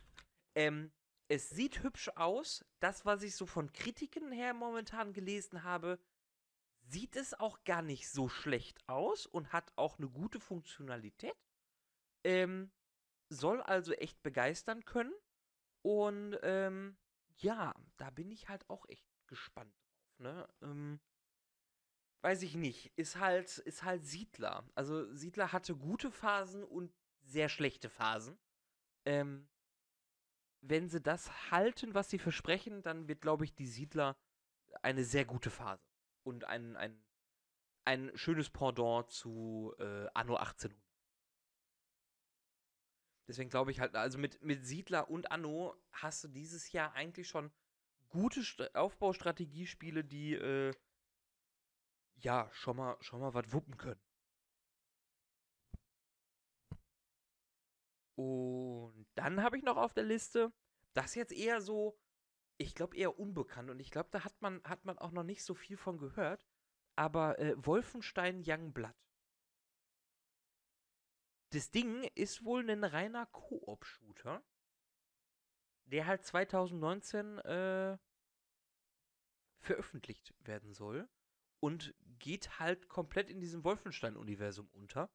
Ähm, 0.56 0.92
es 1.28 1.52
sieht 1.52 1.84
hübsch 1.84 2.10
aus. 2.16 2.66
Das, 2.80 3.06
was 3.06 3.22
ich 3.22 3.36
so 3.36 3.46
von 3.46 3.72
Kritiken 3.72 4.32
her 4.32 4.56
momentan 4.56 5.14
gelesen 5.14 5.64
habe, 5.64 6.00
sieht 6.82 7.16
es 7.16 7.40
auch 7.40 7.64
gar 7.64 7.84
nicht 7.84 8.10
so 8.10 8.30
schlecht 8.30 8.82
aus 8.90 9.28
und 9.28 9.54
hat 9.54 9.72
auch 9.76 10.00
eine 10.00 10.10
gute 10.10 10.40
Funktionalität. 10.40 11.38
Ähm, 12.24 12.72
soll 13.30 13.62
also 13.62 13.94
echt 13.94 14.24
begeistern 14.24 14.86
können. 14.86 15.14
Und 15.84 16.38
ähm, 16.42 16.98
ja, 17.38 17.76
da 17.98 18.10
bin 18.10 18.32
ich 18.32 18.50
halt 18.50 18.68
auch 18.72 18.90
echt 18.90 19.06
gespannt 19.28 19.74
drauf. 19.78 20.20
Ne? 20.20 20.48
Ähm, 20.62 21.00
weiß 22.24 22.42
ich 22.44 22.56
nicht, 22.56 22.92
ist 22.98 23.20
halt, 23.20 23.58
ist 23.60 23.84
halt 23.84 24.06
Siedler. 24.06 24.66
Also 24.76 25.14
Siedler 25.14 25.52
hatte 25.52 25.76
gute 25.76 26.10
Phasen 26.10 26.64
und 26.64 26.94
sehr 27.22 27.50
schlechte 27.50 27.90
Phasen. 27.90 28.40
Ähm, 29.06 29.50
wenn 30.62 30.90
sie 30.90 31.02
das 31.02 31.52
halten, 31.52 31.94
was 31.94 32.10
sie 32.10 32.20
versprechen, 32.20 32.82
dann 32.82 33.10
wird, 33.10 33.22
glaube 33.22 33.44
ich, 33.44 33.54
die 33.54 33.68
Siedler 33.68 34.16
eine 34.82 35.04
sehr 35.04 35.26
gute 35.26 35.50
Phase. 35.50 35.84
Und 36.26 36.46
ein, 36.46 36.78
ein, 36.78 37.04
ein 37.84 38.12
schönes 38.16 38.50
Pendant 38.50 39.12
zu 39.12 39.76
äh, 39.78 40.08
Anno 40.14 40.38
1800. 40.38 40.82
Deswegen 43.28 43.50
glaube 43.50 43.72
ich 43.72 43.80
halt, 43.82 43.96
also 43.96 44.18
mit, 44.18 44.42
mit 44.42 44.66
Siedler 44.66 45.10
und 45.10 45.32
Anno 45.32 45.76
hast 45.92 46.24
du 46.24 46.28
dieses 46.30 46.72
Jahr 46.72 46.94
eigentlich 46.94 47.28
schon 47.28 47.52
gute 48.10 48.44
St 48.44 48.76
Aufbaustrategiespiele, 48.76 50.04
die 50.04 50.34
äh, 50.34 50.74
ja, 52.24 52.50
schon 52.54 52.78
mal, 52.78 52.98
schon 53.02 53.20
mal 53.20 53.34
was 53.34 53.52
wuppen 53.52 53.78
können. 53.78 54.02
Und 58.16 59.08
dann 59.16 59.42
habe 59.44 59.58
ich 59.58 59.64
noch 59.64 59.78
auf 59.78 59.94
der 59.94 60.04
Liste, 60.04 60.54
das 60.94 61.16
jetzt 61.16 61.34
eher 61.34 61.62
so, 61.62 61.98
ich 62.58 62.76
glaube 62.76 62.96
eher 62.96 63.20
unbekannt 63.20 63.70
und 63.70 63.80
ich 63.80 63.92
glaube, 63.92 64.10
da 64.12 64.24
hat 64.24 64.40
man, 64.42 64.64
hat 64.64 64.86
man 64.86 64.98
auch 65.00 65.12
noch 65.12 65.24
nicht 65.24 65.44
so 65.44 65.56
viel 65.56 65.78
von 65.78 65.98
gehört, 65.98 66.48
aber 66.96 67.40
äh, 67.40 67.56
Wolfenstein 67.58 68.44
Youngblood. 68.46 68.94
Das 71.50 71.72
Ding 71.72 72.04
ist 72.16 72.44
wohl 72.46 72.68
ein 72.70 72.84
reiner 72.84 73.26
Koop-Shooter, 73.28 74.44
der 75.86 76.08
halt 76.08 76.24
2019 76.24 77.40
äh, 77.40 77.98
veröffentlicht 79.60 80.34
werden 80.40 80.74
soll 80.74 81.10
und 81.60 81.96
geht 82.20 82.60
halt 82.60 82.90
komplett 82.90 83.30
in 83.30 83.40
diesem 83.40 83.64
Wolfenstein-Universum 83.64 84.70
unter. 84.74 85.10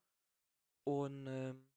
Und 0.83 1.27
ähm, 1.27 1.67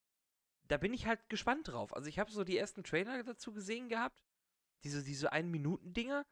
da 0.68 0.76
bin 0.76 0.94
ich 0.94 1.06
halt 1.06 1.28
gespannt 1.28 1.68
drauf. 1.68 1.94
Also 1.94 2.08
ich 2.08 2.18
habe 2.18 2.30
so 2.30 2.44
die 2.44 2.56
ersten 2.56 2.85
Trailer 2.85 3.22
dazu 3.22 3.52
gesehen 3.52 3.88
gehabt. 3.88 4.22
Diese, 4.85 5.02
diese 5.02 5.32
Ein-Minuten-Dinger. 5.32 6.24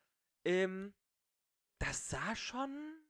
Ähm, 0.44 0.94
das 1.79 2.09
sah 2.09 2.35
schon, 2.37 3.00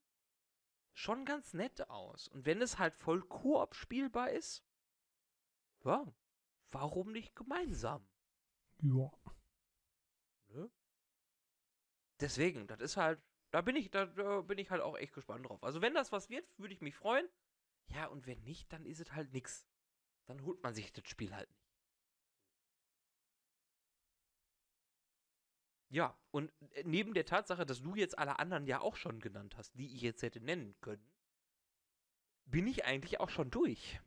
schon 0.92 1.24
ganz 1.24 1.54
nett 1.54 1.88
aus. 1.88 2.28
Und 2.28 2.46
wenn 2.46 2.60
es 2.62 2.78
halt 2.78 2.94
voll 2.94 3.22
Koop 3.22 3.74
spielbar 3.74 4.30
ist, 4.30 4.64
ja, 5.84 6.12
warum 6.70 7.12
nicht 7.12 7.34
gemeinsam? 7.34 8.06
Ja. 8.82 9.10
Ne? 10.48 10.70
Deswegen, 12.20 12.66
das 12.66 12.80
ist 12.80 12.96
halt, 12.96 13.20
da 13.50 13.60
bin 13.60 13.76
ich, 13.76 13.90
da, 13.90 14.06
da 14.06 14.42
bin 14.42 14.58
ich 14.58 14.70
halt 14.70 14.82
auch 14.82 14.96
echt 14.96 15.12
gespannt 15.12 15.48
drauf. 15.48 15.62
Also 15.62 15.82
wenn 15.82 15.94
das 15.94 16.12
was 16.12 16.30
wird, 16.30 16.46
würde 16.58 16.74
ich 16.74 16.80
mich 16.80 16.96
freuen. 16.96 17.28
Ja, 17.88 18.06
und 18.06 18.26
wenn 18.26 18.42
nicht, 18.42 18.72
dann 18.72 18.86
ist 18.86 19.00
es 19.00 19.12
halt 19.12 19.32
nix. 19.32 19.66
Dann 20.26 20.44
holt 20.44 20.62
man 20.62 20.74
sich 20.74 20.92
das 20.92 21.08
Spiel 21.08 21.34
halt 21.34 21.48
nicht. 21.50 21.60
Ja, 25.92 26.16
und 26.30 26.52
äh, 26.74 26.84
neben 26.84 27.14
der 27.14 27.26
Tatsache, 27.26 27.66
dass 27.66 27.82
du 27.82 27.96
jetzt 27.96 28.16
alle 28.16 28.38
anderen 28.38 28.66
ja 28.66 28.80
auch 28.80 28.94
schon 28.94 29.18
genannt 29.18 29.56
hast, 29.56 29.72
die 29.74 29.92
ich 29.92 30.02
jetzt 30.02 30.22
hätte 30.22 30.40
nennen 30.40 30.76
können, 30.80 31.10
bin 32.44 32.68
ich 32.68 32.84
eigentlich 32.84 33.18
auch 33.18 33.30
schon 33.30 33.50
durch. 33.50 34.00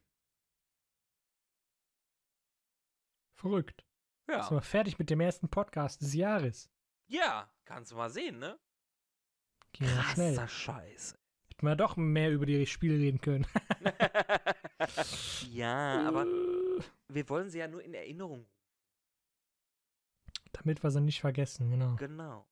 Verrückt. 3.36 3.86
Ja. 4.30 4.44
Sind 4.44 4.58
wir 4.58 4.62
fertig 4.62 4.98
mit 4.98 5.10
dem 5.10 5.20
ersten 5.20 5.50
Podcast 5.50 6.02
des 6.02 6.14
Jahres. 6.14 6.70
Ja, 7.08 7.54
kannst 7.66 7.92
du 7.92 7.98
mal 7.98 8.10
sehen, 8.10 8.40
ne? 8.40 8.58
Ging 9.74 9.88
ja 9.88 10.04
schnell. 10.04 10.36
Krasser 10.36 10.48
Scheiß. 10.48 11.18
Hätten 11.50 11.66
wir 11.68 11.76
doch 11.76 11.98
mehr 11.98 12.32
über 12.32 12.46
die 12.46 12.66
Spiele 12.66 12.98
reden 12.98 13.22
können. 13.22 13.46
ja, 15.52 16.08
aber 16.08 16.26
wir 17.10 17.30
wollen 17.30 17.50
sie 17.50 17.60
ja 17.60 17.68
nur 17.68 17.84
in 17.84 17.94
Erinnerung. 17.94 18.46
Damit 20.52 20.84
wir 20.84 20.92
sie 20.92 21.02
nicht 21.02 21.22
vergessen, 21.22 21.70
genau. 21.72 21.96
Genau. 21.96 22.46